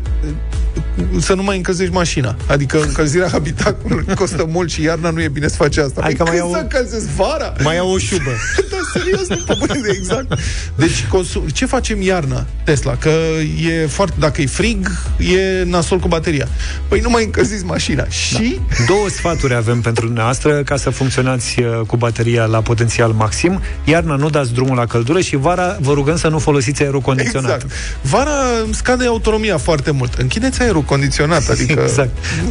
[1.19, 2.35] să nu mai încălzești mașina.
[2.47, 6.01] Adică încălzirea habitacului costă mult și iarna nu e bine să faci asta.
[6.01, 7.53] Hai Păi că mai când iau- să încălzesc vara?
[7.63, 8.31] Mai au o șubă.
[8.71, 10.39] da, serios, nu pe bune, exact.
[10.75, 11.47] Deci, consum...
[11.47, 12.95] ce facem iarna, Tesla?
[12.95, 13.11] Că
[13.67, 14.15] e foarte...
[14.19, 16.47] Dacă e frig, e nasol cu bateria.
[16.87, 18.07] Păi nu mai încălziți mașina.
[18.07, 18.59] Și...
[18.87, 23.61] Două sfaturi avem pentru dumneavoastră ca să funcționați uh, cu bateria la potențial maxim.
[23.83, 27.63] Iarna nu dați drumul la căldură și vara vă rugăm să nu folosiți aerul condiționat.
[27.63, 27.71] Exact.
[28.01, 28.31] Vara
[28.63, 30.13] îmi scade autonomia foarte mult.
[30.13, 31.81] Închideți aerul condiționat, adică...
[31.81, 32.09] Exact.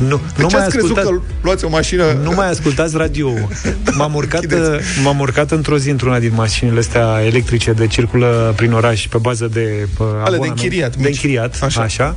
[0.09, 2.05] Nu, De nu ce mai ați crezut ascultați- că luați o mașină...
[2.23, 3.31] Nu mai ascultați radio.
[3.99, 4.85] M-am urcat, închideți.
[5.05, 9.49] m-am urcat într-o zi într-una din mașinile astea electrice de circulă prin oraș pe bază
[9.53, 10.45] de uh, abonament.
[10.45, 11.07] închiriat, De mici.
[11.09, 11.65] închiriat, așa.
[11.67, 11.83] Așa.
[11.83, 12.17] așa.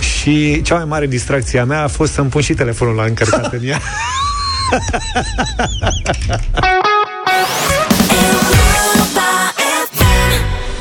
[0.00, 3.04] Și Și cea mai mare distracție a mea a fost să-mi pun și telefonul la
[3.04, 3.80] încărcat în ea.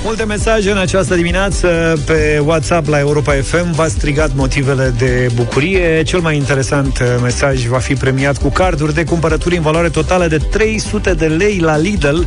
[0.05, 6.03] Multe mesaje în această dimineață pe WhatsApp la Europa FM V-a strigat motivele de bucurie.
[6.03, 10.27] Cel mai interesant uh, mesaj va fi premiat cu carduri de cumpărături în valoare totală
[10.27, 12.21] de 300 de lei la Lidl.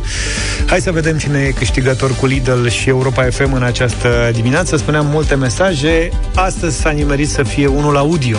[0.65, 4.77] Hai să vedem cine e câștigător cu Lidl și Europa FM în această dimineață.
[4.77, 6.09] Spuneam multe mesaje.
[6.35, 8.37] Astăzi s-a nimerit să fie unul audio.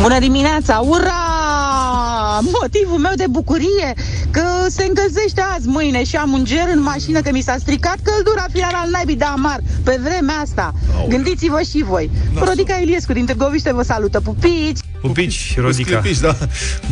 [0.00, 0.78] Bună dimineața!
[0.78, 1.59] Ura!
[2.60, 3.94] Motivul meu de bucurie
[4.30, 7.96] că se încălzește azi, mâine și am un ger în mașină că mi s-a stricat
[8.02, 10.72] căldura fiar al naibii de amar pe vremea asta.
[10.94, 11.08] Aoleu.
[11.08, 12.10] Gândiți-vă și voi.
[12.34, 14.20] Da, Rodica Iliescu din Târgoviște vă salută.
[14.20, 14.78] Pupici!
[15.00, 16.36] Pupici, Rodica Sclipici, da.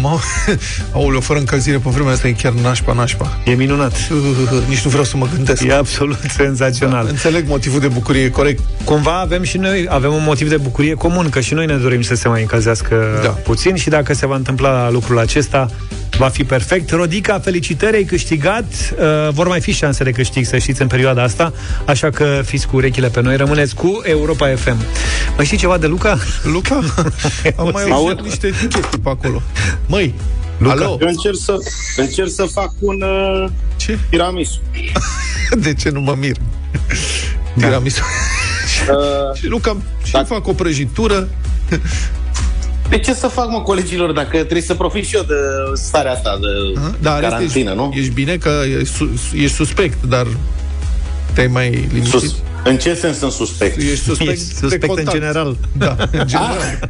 [0.01, 0.21] Mau...
[0.95, 3.39] Aoleu, fără încălzire pe vremea asta e chiar nașpa, nașpa.
[3.45, 3.93] E minunat
[4.69, 5.63] Nici nu vreau să mă gândesc.
[5.65, 8.63] E absolut senzațional Da, înțeleg motivul de bucurie, e corect.
[8.85, 12.03] Cumva avem și noi avem un motiv de bucurie comun, că și noi ne dorim
[12.03, 13.29] să se mai încălzească Da.
[13.29, 15.37] puțin și dacă se va întâmpla lucrul acesta,
[16.18, 16.91] va fi perfect.
[16.91, 18.64] Rodica, felicitări, ai câștigat.
[18.99, 21.53] Uh, vor mai fi șanse de câștig, să știți, în perioada asta,
[21.84, 24.76] așa că fiți cu urechile pe noi, rămâneți cu Europa FM.
[25.36, 26.18] Mai știi ceva de Luca?
[26.43, 26.74] Luca?
[27.59, 29.43] Am mai auzit niște etichete pe acolo.
[29.86, 30.14] Măi,
[30.59, 30.72] Luca.
[30.72, 30.99] alo?
[31.01, 31.57] Eu încerc să,
[31.97, 33.99] încerc să fac un uh, Ce?
[34.11, 34.61] tiramisu.
[35.64, 36.36] De ce nu mă mir?
[37.59, 38.03] Tiramisu.
[38.89, 41.28] Uh, Și Luca, și fac o prăjitură.
[42.89, 45.34] De ce să fac, mă, colegilor, dacă trebuie să profit și eu de
[45.74, 47.93] starea asta de Da, carantină, ești, nu?
[47.95, 50.26] ești bine că ești, su- ești suspect, dar
[51.34, 52.20] te-ai mai liniștit?
[52.20, 52.34] Sus.
[52.65, 53.77] În ce sens sunt suspect?
[53.77, 55.17] Ești suspect, Ești suspect de în contact.
[55.17, 55.57] general.
[55.77, 56.89] Da, în general.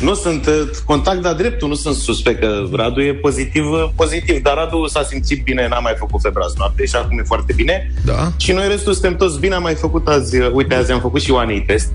[0.00, 4.42] Nu sunt uh, contact de dreptul, nu sunt suspect că Radu e pozitiv, uh, pozitiv,
[4.42, 7.52] dar Radu s-a simțit bine, n-a mai făcut febra azi noapte și acum e foarte
[7.52, 7.92] bine.
[8.04, 8.32] Da.
[8.36, 11.20] Și noi restul suntem toți bine, am mai făcut azi, uh, uite, azi am făcut
[11.20, 11.88] și Oanei test,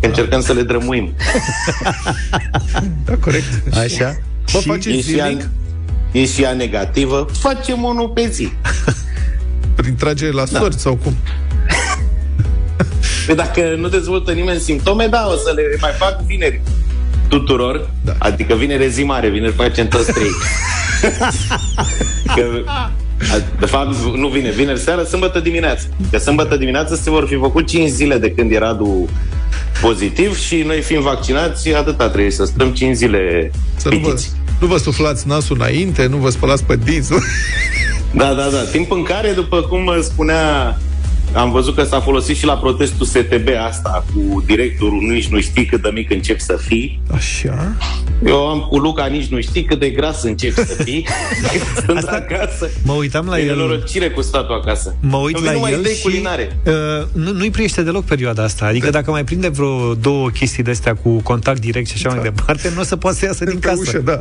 [0.00, 1.12] că încercăm să le drămuim.
[3.04, 3.76] Da, corect.
[3.76, 4.16] Așa.
[4.52, 5.48] Bă, Și faceți e și ea- zilnic?
[6.12, 8.52] E și ea negativă, facem unul pe zi.
[9.74, 11.16] Prin tragere la sorți sau cum?
[13.26, 16.60] Păi dacă nu dezvoltă nimeni simptome, da, o să le mai fac vineri
[17.28, 17.90] tuturor.
[18.04, 18.12] Da.
[18.18, 20.30] Adică vineri e zi mare, vineri facem toți trei.
[22.34, 22.90] că, a-
[23.60, 25.86] de fapt, nu vine vineri seara, sâmbătă dimineață.
[26.10, 29.08] Că sâmbătă dimineață se vor fi făcut 5 zile de când era Radu
[29.80, 34.32] pozitiv și noi fiind vaccinați, atâta trebuie să stăm 5 zile Să nu vă, pitiți.
[34.60, 37.12] nu vă suflați nasul înainte, nu vă spălați pe dinți.
[38.12, 38.62] Da, da, da.
[38.72, 40.78] Timp în care, după cum spunea,
[41.34, 45.64] am văzut că s-a folosit și la protestul STB asta cu directorul nici nu știi
[45.64, 47.00] cât de mic încep să fii.
[47.14, 47.76] Așa?
[48.26, 51.06] Eu am cu Luca nici nu știi cât de gras încep să fii.
[51.86, 52.70] Sunt acasă.
[52.84, 54.94] Mă uitam la E el nenorocire cu statul acasă.
[55.00, 56.56] Mă uit Îmi la vin numai el idei și culinare.
[56.66, 56.72] uh,
[57.12, 58.64] nu, nu-i priește deloc perioada asta.
[58.66, 62.22] Adică dacă mai prinde vreo două chestii de astea cu contact direct și așa mai
[62.22, 63.78] departe, nu o să poată să iasă din Pe casă.
[63.80, 64.18] ușă, da.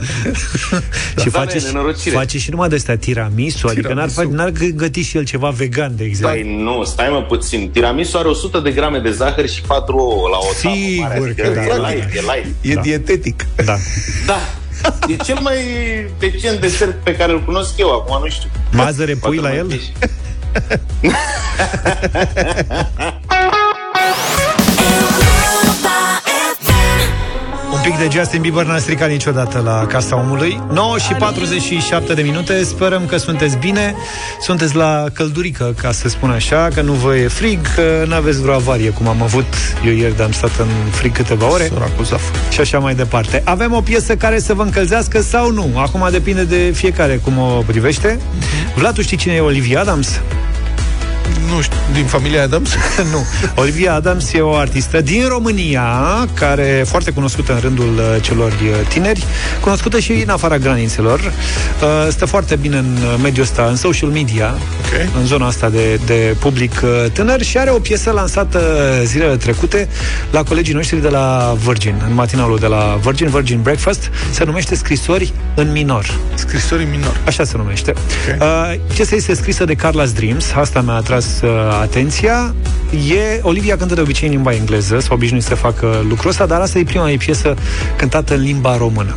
[1.21, 2.15] Și Da, face, da, nenorocire.
[2.15, 4.19] face și numai de astea tiramisu, adică n-ar, Tiramisu.
[4.21, 6.39] face, n-ar gă- găti și el ceva vegan, de exemplu.
[6.41, 7.69] Păi nu, stai mă puțin.
[7.71, 11.13] Tiramisu are 100 de grame de zahăr și 4 ouă la o tavă mare.
[11.13, 11.91] Sigur Adică că da.
[11.91, 12.55] E light, e light.
[12.61, 13.45] E dietetic.
[13.65, 13.75] Da.
[14.25, 14.39] Da.
[15.07, 15.57] E cel mai
[16.19, 18.49] decent desert pe care îl cunosc eu acum, nu știu.
[18.71, 19.81] Mazăre pui Poate la mai el?
[27.89, 30.61] pic de Justin Bieber n-a stricat niciodată la Casa Omului.
[30.71, 32.63] 9 și 47 de minute.
[32.63, 33.95] Sperăm că sunteți bine.
[34.41, 38.53] Sunteți la căldurică, ca să spun așa Că nu vă e frig, că n-aveți vreo
[38.53, 39.53] avarie Cum am avut.
[39.85, 41.63] Eu ieri de am stat în frig câteva ore.
[41.63, 42.21] Săracul Zaf.
[42.51, 43.41] Și așa mai departe.
[43.45, 45.71] Avem o piesă care să vă încălzească sau nu?
[45.75, 48.19] Acum depinde de fiecare cum o privește.
[48.75, 50.21] Vlad, tu știi cine e Olivia Adams?
[51.55, 52.69] Nu știu, din familia Adams?
[53.11, 53.25] nu.
[53.55, 55.83] Olivia Adams e o artistă din România,
[56.33, 59.23] care e foarte cunoscută în rândul uh, celor uh, tineri,
[59.61, 61.19] cunoscută și în afara granițelor.
[61.19, 64.47] Uh, Stă foarte bine în uh, mediul ăsta, în social media,
[64.79, 65.19] Ok.
[65.19, 68.59] în zona asta de, de public uh, tânăr și are o piesă lansată
[69.03, 69.87] zilele trecute
[70.31, 74.75] la colegii noștri de la Virgin, în matinalul de la Virgin, Virgin Breakfast, se numește
[74.75, 76.17] Scrisori în minor.
[76.33, 77.19] Scrisori în minor.
[77.25, 77.91] Așa se numește.
[77.91, 78.41] Ok.
[78.41, 81.49] Uh, piesa este scrisă de Carla's Dreams, asta mi-a atras uh,
[81.81, 82.53] atenția.
[83.09, 86.61] E, Olivia cântă de obicei în limba engleză, s-a obișnuit să facă lucrul ăsta, dar
[86.61, 87.53] asta e prima ei piesă
[87.95, 89.15] cântată în limba română.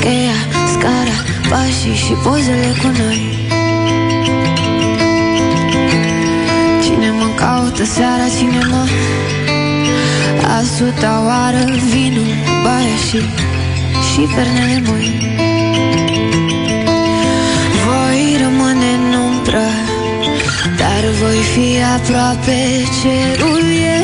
[0.00, 0.38] cheia,
[0.72, 1.16] scara,
[1.48, 3.20] pașii și pozele cu noi.
[6.82, 8.88] Cine mă caută seara, cine mă
[10.42, 13.18] a suta oară vinul, baia și,
[14.12, 15.49] și pernele moi
[21.18, 22.58] voi fi aproape
[23.02, 23.64] cerul
[23.96, 24.00] e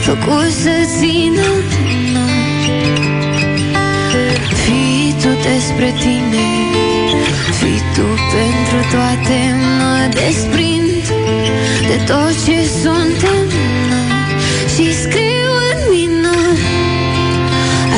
[0.00, 1.48] Făcut să țină
[2.12, 2.72] noi
[4.64, 6.46] Fii tu despre tine
[7.58, 8.06] Fii tu
[8.36, 9.38] pentru toate
[9.78, 11.04] Mă desprind
[11.88, 13.44] de tot ce suntem
[13.90, 14.12] noi
[14.74, 16.56] Și scriu în minor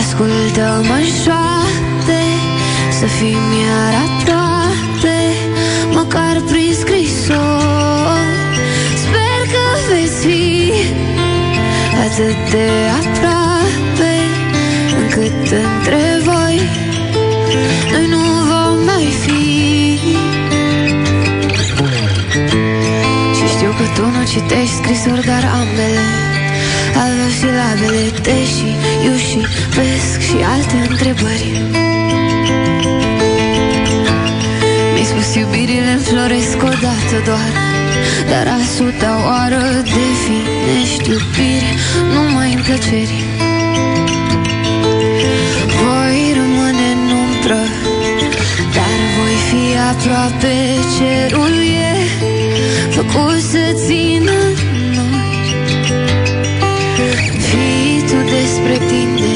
[0.00, 2.22] Ascultă-mă șoate
[2.98, 5.18] Să fim iar aproape
[5.92, 6.59] Măcar prin
[12.04, 14.12] Atât de aproape
[15.00, 16.58] Încât între voi
[17.92, 19.42] Noi nu vom mai fi.
[23.36, 26.06] Și știu că tu nu citești scrisori Dar ambele
[27.02, 28.68] Aveau silabele Te și
[29.06, 29.38] eu și
[29.76, 31.62] vesc Și alte întrebări.
[34.92, 37.79] Mi-ai spus iubirile înfloresc odată doar
[38.28, 39.62] Dar a suta oară
[39.94, 41.72] definești iubire
[42.12, 43.24] Numai în plăceri.
[45.78, 47.62] Voi rămâne în umbră
[48.76, 50.54] Dar voi fi aproape
[50.96, 51.54] cerul
[51.88, 51.94] e
[52.90, 54.38] Făcut să țină
[54.96, 55.32] noi.
[57.48, 59.32] Fii tu despre tine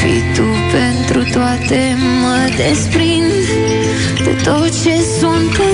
[0.00, 3.32] Fii tu pentru toate Mă desprind
[4.24, 5.71] de tot ce suntem noi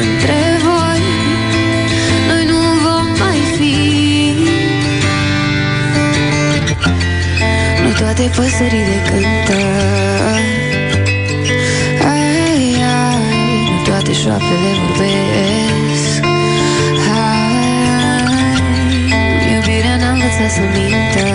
[0.00, 1.02] între voi
[2.28, 3.76] Noi nu vom mai fi.
[7.82, 9.60] Nu toate păsările cântă.
[12.12, 12.64] Ai,
[13.04, 16.20] ai, Nu toate șoapele vorbesc.
[17.06, 18.62] Hai,
[19.54, 21.26] Iubirea n-a învățat să mintă.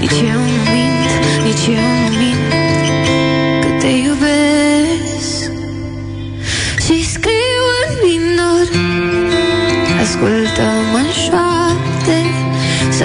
[0.00, 1.10] Nici eu nu mint,
[1.44, 2.37] nici eu nu mint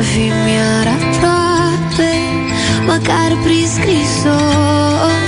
[0.03, 2.13] Să fim iar aproape
[2.85, 5.22] Măcar prin scrisori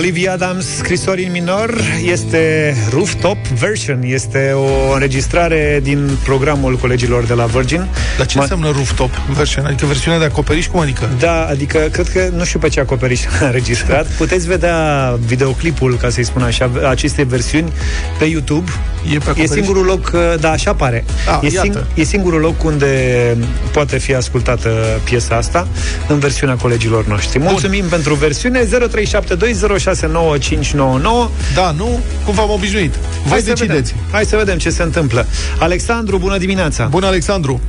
[0.00, 7.34] Olivia Adams, scrisori în minor, este rooftop version, este o înregistrare din programul colegilor de
[7.34, 7.86] la Virgin.
[8.16, 9.64] Dar ce Ma- înseamnă rooftop version?
[9.64, 10.66] Adică versiunea de acoperiș?
[10.66, 11.10] Cum adică?
[11.18, 14.06] Da, adică cred că nu știu pe ce acoperiș a înregistrat.
[14.06, 17.72] Puteți vedea videoclipul, ca să-i spun așa, aceste versiuni
[18.18, 18.70] pe YouTube.
[19.04, 19.50] E, pe e acoperiș?
[19.50, 21.04] singurul loc, da, așa pare.
[21.28, 21.86] Ah, e, iată.
[21.94, 23.36] e singurul loc unde
[23.72, 25.68] poate fi ascultată piesa asta
[26.08, 27.38] în versiunea colegilor noștri.
[27.38, 28.64] Mulțumim pentru versiune
[29.94, 31.54] 0372069599.
[31.54, 31.88] Da, nu?
[32.24, 32.94] Cum v-am obișnuit?
[32.94, 33.92] Voi Hai să decideți.
[33.92, 34.06] vedem.
[34.12, 35.26] Hai să vedem ce se întâmplă.
[35.58, 36.86] Alexandru, bună dimineața!
[36.86, 37.60] Bună, Alexandru!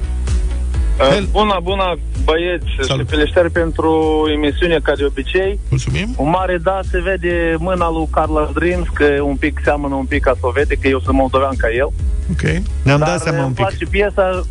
[1.00, 3.08] Uh, bună, bună, băieți, Salut.
[3.10, 5.60] și felicitări pentru emisiune ca de obicei.
[5.70, 6.14] Mulțumim.
[6.18, 10.22] Un mare da se vede mâna lui Carla Dreams, că un pic seamănă un pic
[10.24, 11.90] ca să o vede, că eu sunt moldovean ca el.
[12.32, 12.42] Ok.
[12.84, 13.66] Ne-am Dar dat seama un îmi pic.
[13.66, 14.42] place piesa,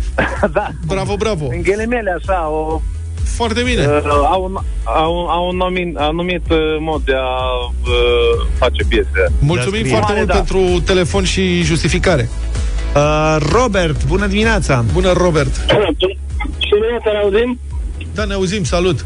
[0.58, 1.46] da, Bravo, bravo.
[1.50, 2.80] în ghilimele așa, o,
[3.36, 3.86] Foarte bine.
[3.86, 4.54] uh, au, un,
[4.84, 7.34] au, au un anumit, anumit uh, mod de a
[7.86, 9.32] uh, face piese.
[9.38, 9.90] Mulțumim scrie.
[9.96, 10.34] foarte Mare mult da.
[10.34, 12.28] pentru telefon și justificare.
[12.94, 14.84] Uh, Robert, bună dimineața!
[14.92, 15.54] Bună, Robert!
[16.66, 17.58] Și mine să ne auzim?
[18.14, 18.98] Da, ne auzim, salut!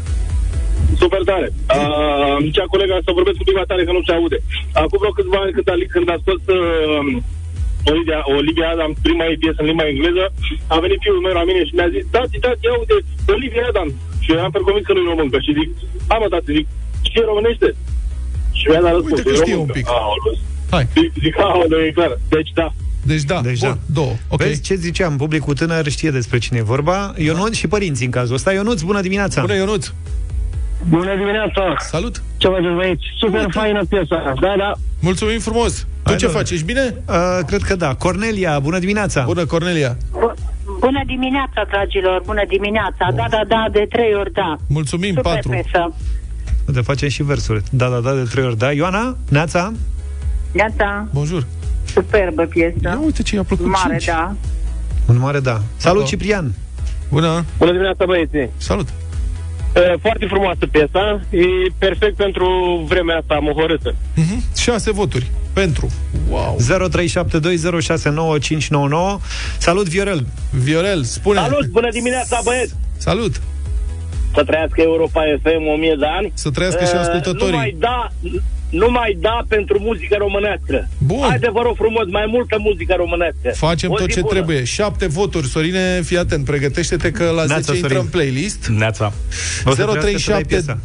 [1.01, 1.47] Super tare.
[1.53, 4.37] Uh, cea colega să vorbesc un pic mai tare că nu se aude.
[4.83, 7.01] Acum vreo câțiva ani când a, când a scos uh,
[7.91, 10.25] Olivia, Olivia Adams prima ei piesă în limba engleză,
[10.73, 12.95] a venit fiul meu la mine și mi-a zis, tati, tati, ia uite,
[13.35, 13.93] Olivia Adams.
[14.25, 15.69] Și eu am perconvins că nu e româncă și zic,
[16.13, 16.67] a mă, tati, zic,
[17.09, 17.67] și e românește?
[18.57, 19.85] Și mi-a dat răspuns, Uite că "E știe româncă." un pic.
[19.99, 20.35] Aoleu.
[20.75, 20.83] Hai.
[20.99, 22.11] Zic, zic, aoleu, e clar.
[22.35, 22.67] Deci da.
[23.11, 23.77] Deci da, Deci bun, da.
[23.99, 24.13] două.
[24.33, 24.39] Ok.
[24.41, 27.13] Vezi ce ziceam, publicul tânăr știe despre cine e vorba.
[27.17, 28.51] Ionuț și părinții în cazul ăsta.
[28.53, 29.41] Ionuț, bună dimineața!
[29.41, 29.91] Bună, Ionuț!
[30.89, 31.75] Bună dimineața!
[31.79, 32.21] Salut!
[32.37, 33.03] Ce faceți, băieți?
[33.17, 34.33] Super faină piesa.
[34.41, 34.73] Da, da.
[34.99, 35.73] Mulțumim frumos!
[35.79, 36.43] Tu Hai, ce domnule.
[36.43, 36.51] faci?
[36.53, 37.03] Ești bine?
[37.09, 37.15] Uh,
[37.47, 37.93] cred că da.
[37.95, 39.23] Cornelia, bună dimineața!
[39.23, 39.97] Bună, Cornelia!
[40.85, 43.05] Bună dimineața, dragilor, bună dimineața.
[43.15, 44.55] Da, da, da, de trei ori da.
[44.67, 45.49] Mulțumim, Super patru.
[45.49, 45.93] piesă.
[46.65, 47.63] De facem și versuri.
[47.71, 48.71] Da, da, da, de trei ori da.
[48.71, 49.71] Ioana, Neața?
[50.53, 51.07] Gata.
[51.13, 51.45] Bonjour.
[51.85, 52.75] Superbă piesă.
[52.83, 54.05] Ia uite ce i-a plăcut Mare, cinci.
[54.05, 54.35] da.
[55.07, 55.61] Un mare da.
[55.77, 56.07] Salut, Alo.
[56.07, 56.53] Ciprian!
[57.09, 57.45] Bună!
[57.57, 58.49] Bună dimineața, băieții!
[58.57, 58.87] Salut!
[59.75, 61.45] E, Foarte frumoasă piesa, e
[61.77, 62.47] perfect pentru
[62.87, 63.95] vremea asta mohorâtă.
[64.15, 64.43] Mhm.
[64.57, 65.31] Șase voturi.
[65.55, 65.91] Pentru.
[66.29, 66.57] Wow!
[66.59, 66.63] 0372069599.
[69.57, 70.25] Salut, Viorel!
[70.51, 71.39] Viorel, spune!
[71.39, 72.73] Salut, bună dimineața, băieți!
[72.97, 73.41] Salut!
[74.33, 76.31] Să trăiască Europa FM 1000 de ani.
[76.33, 77.51] Să trăiască și E, ascultătorii.
[77.51, 78.11] Nu mai da,
[78.69, 80.87] nu mai da pentru muzică românească.
[80.97, 81.25] Bun.
[81.29, 83.51] Haide, vă rog frumos, mai multă muzică românească.
[83.53, 84.33] Facem O tot zi ce bună.
[84.33, 84.63] trebuie.
[84.63, 85.47] Șapte voturi.
[85.47, 87.97] Sorine, fii atent, pregătește-te că la Neața, 10 intră Sorin.
[87.97, 88.67] în playlist.
[88.67, 89.13] Neața.
[89.65, 90.79] O să trebuiască să dai 037 piesa.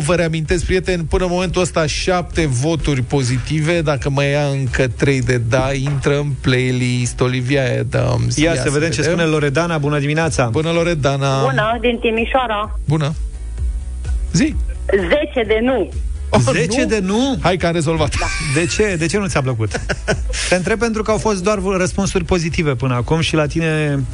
[0.00, 3.80] 03720699599 Vă reamintesc, prieteni, până în momentul ăsta șapte voturi pozitive.
[3.82, 8.36] Dacă mai ia încă trei de da, intră în playlist Olivia Adams.
[8.36, 9.78] Ia, să vedem ce spune Loredana.
[9.78, 10.44] Bună dimineața!
[10.52, 11.40] Bună, Loredana!
[11.42, 12.78] Bună, din Timișoara.
[12.88, 13.14] Bună!
[14.32, 14.54] Zi!
[14.96, 15.90] 10 de nu.
[16.30, 16.86] Oh, 10 nu?
[16.86, 17.38] de nu?
[17.40, 18.14] Hai că am rezolvat.
[18.54, 18.96] De ce?
[18.98, 19.70] De ce nu ți-a plăcut?
[20.48, 24.04] Te întreb pentru că au fost doar răspunsuri pozitive până acum și la tine...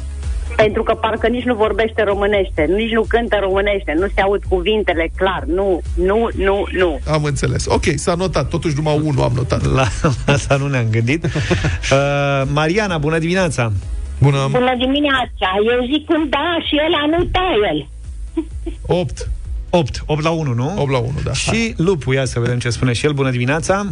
[0.55, 5.11] Pentru că parcă nici nu vorbește românește, nici nu cântă românește, nu se aud cuvintele
[5.15, 5.43] clar.
[5.47, 6.99] Nu, nu, nu, nu.
[7.07, 7.65] Am înțeles.
[7.65, 8.49] Ok, s-a notat.
[8.49, 9.65] Totuși numai unul am notat.
[9.65, 9.87] La
[10.33, 11.25] asta nu ne-am gândit.
[11.91, 13.71] Uh, Mariana, bună dimineața!
[14.19, 14.47] Bună!
[14.51, 17.87] Bună dimineața, eu zic un da și ăla nu da el.
[18.85, 19.29] 8.
[19.69, 20.03] 8.
[20.05, 20.73] 8 la 1, nu?
[20.77, 21.33] 8 la 1, da.
[21.33, 23.13] Și Lupu, ia să vedem ce spune și el.
[23.13, 23.87] Bună dimineața!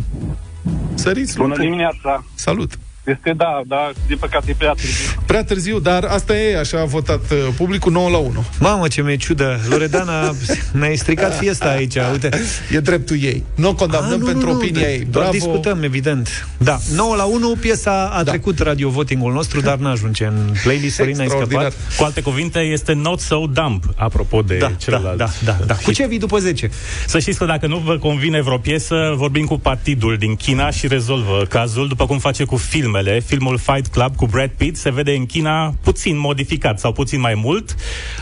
[0.93, 1.61] Săriți, Bună Lupu.
[1.61, 2.23] dimineața.
[2.33, 2.79] Salut!
[3.07, 5.21] Este da, dar din păcate e prea târziu.
[5.25, 8.43] Prea târziu, dar asta e, așa a votat uh, publicul 9 la 1.
[8.59, 9.59] Mamă, ce mi-e ciudă!
[9.69, 10.35] Loredana,
[10.79, 12.29] mi-ai stricat fiesta aici, uite.
[12.71, 13.43] E dreptul ei.
[13.55, 14.97] Nu o condamnăm Ah, nu, pentru nu, nu, opinia de- ei.
[14.99, 15.31] Doar Bravo.
[15.31, 16.47] discutăm, evident.
[16.57, 18.29] Da, 9 la 1, piesa a da.
[18.31, 20.95] trecut radio votingul nostru, dar n-ajunge în playlist.
[20.95, 21.73] Sorin, ai scăpat.
[21.97, 25.17] Cu alte cuvinte, este not so dumb, apropo de Da, celălalt.
[25.17, 25.73] da, da, da.
[25.75, 26.69] Cu ce vii după 10?
[27.07, 30.87] Să știți că dacă nu vă convine vreo piesă, vorbim cu partidul din China și
[30.87, 32.55] rezolvă cazul, după cum face cu
[32.97, 33.19] filmele.
[33.19, 37.33] Filmul Fight Club cu Brad Pitt se vede în China puțin modificat sau puțin mai
[37.35, 37.75] mult.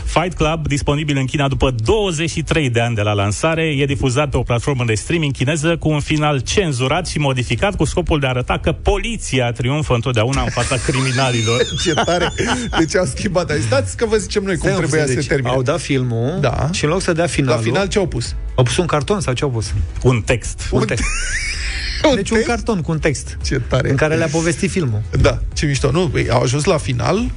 [0.04, 4.36] Fight Club, disponibil în China după 23 de ani de la lansare, e difuzat pe
[4.36, 8.28] o platformă de streaming chineză cu un final cenzurat și modificat cu scopul de a
[8.28, 11.60] arăta că poliția triumfă întotdeauna în fața criminalilor.
[11.84, 12.32] Ce tare!
[12.78, 13.50] Deci au schimbat.
[13.50, 15.50] Ai stați că vă zicem noi cum Stai, trebuia deci, să se termine.
[15.50, 16.68] Au dat filmul Da.
[16.72, 17.56] și în loc să dea finalul...
[17.56, 18.34] La final ce au pus?
[18.54, 19.72] Au pus un carton sau ce au pus?
[20.02, 20.68] Un text.
[20.70, 21.04] Un text.
[22.14, 23.36] Deci un carton cu un text.
[23.44, 23.90] Ce tare.
[23.90, 25.02] În care le-a povestit filmul.
[25.20, 25.90] Da, ce mișto.
[25.90, 27.30] Nu, băi, au ajuns la final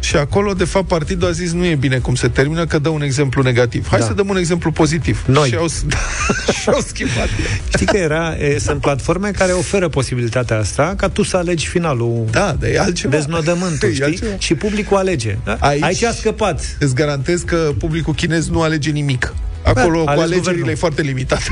[0.00, 2.88] și acolo, de fapt, partidul a zis nu e bine cum se termină, că dă
[2.88, 3.88] un exemplu negativ.
[3.88, 4.06] Hai Da.
[4.06, 5.22] să dăm un exemplu pozitiv.
[5.26, 5.48] Noi.
[5.48, 5.68] Și au,
[6.62, 7.28] și au schimbat.
[7.68, 12.24] Știi că era, e, sunt platforme care oferă posibilitatea asta ca tu să alegi finalul.
[12.30, 13.16] Da, de e altceva.
[13.16, 14.04] Deznodământul, E știi?
[14.04, 14.34] altceva.
[14.38, 15.38] Și publicul alege.
[15.44, 15.56] Da?
[15.60, 16.76] Aici, Aici a scăpat.
[16.80, 19.34] Îți garantez că publicul chinez nu alege nimic.
[19.62, 20.70] Acolo, Da, cu ales alegerile guvernul.
[20.70, 21.40] e foarte limitat.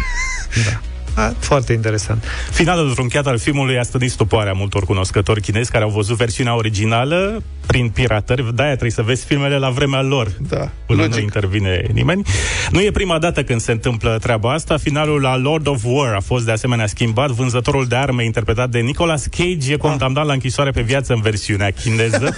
[1.14, 2.24] A, foarte interesant.
[2.50, 7.42] Finalul trunchiat al filmului a stănit stupoarea multor cunoscători chinezi care au văzut versiunea originală
[7.66, 8.54] prin piratări.
[8.54, 10.32] De-aia trebuie să vezi filmele la vremea lor.
[10.48, 11.14] Da, până logic.
[11.14, 12.22] nu intervine nimeni.
[12.70, 14.76] Nu e prima dată când se întâmplă treaba asta.
[14.76, 17.30] Finalul la Lord of War a fost de asemenea schimbat.
[17.30, 21.70] Vânzătorul de arme interpretat de Nicolas Cage e condamnat la închisoare pe viață în versiunea
[21.70, 22.36] chineză.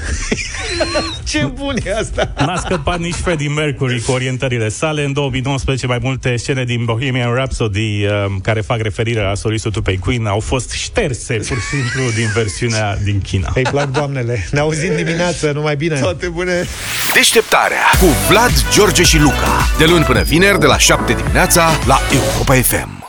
[1.31, 2.33] Ce bun e asta!
[2.39, 5.05] N-a scăpat nici Freddie Mercury cu orientările sale.
[5.05, 9.99] În 2019, mai multe scene din Bohemian Rhapsody um, care fac referire la solistul Tupei
[9.99, 13.53] Queen au fost șterse pur și simplu din versiunea din China.
[13.55, 14.47] Îi plac doamnele.
[14.51, 15.99] Ne auzim dimineață, numai bine.
[15.99, 16.67] Toate bune!
[17.15, 19.69] Deșteptarea cu Vlad, George și Luca.
[19.79, 23.07] De luni până vineri, de la 7 dimineața, la Europa FM.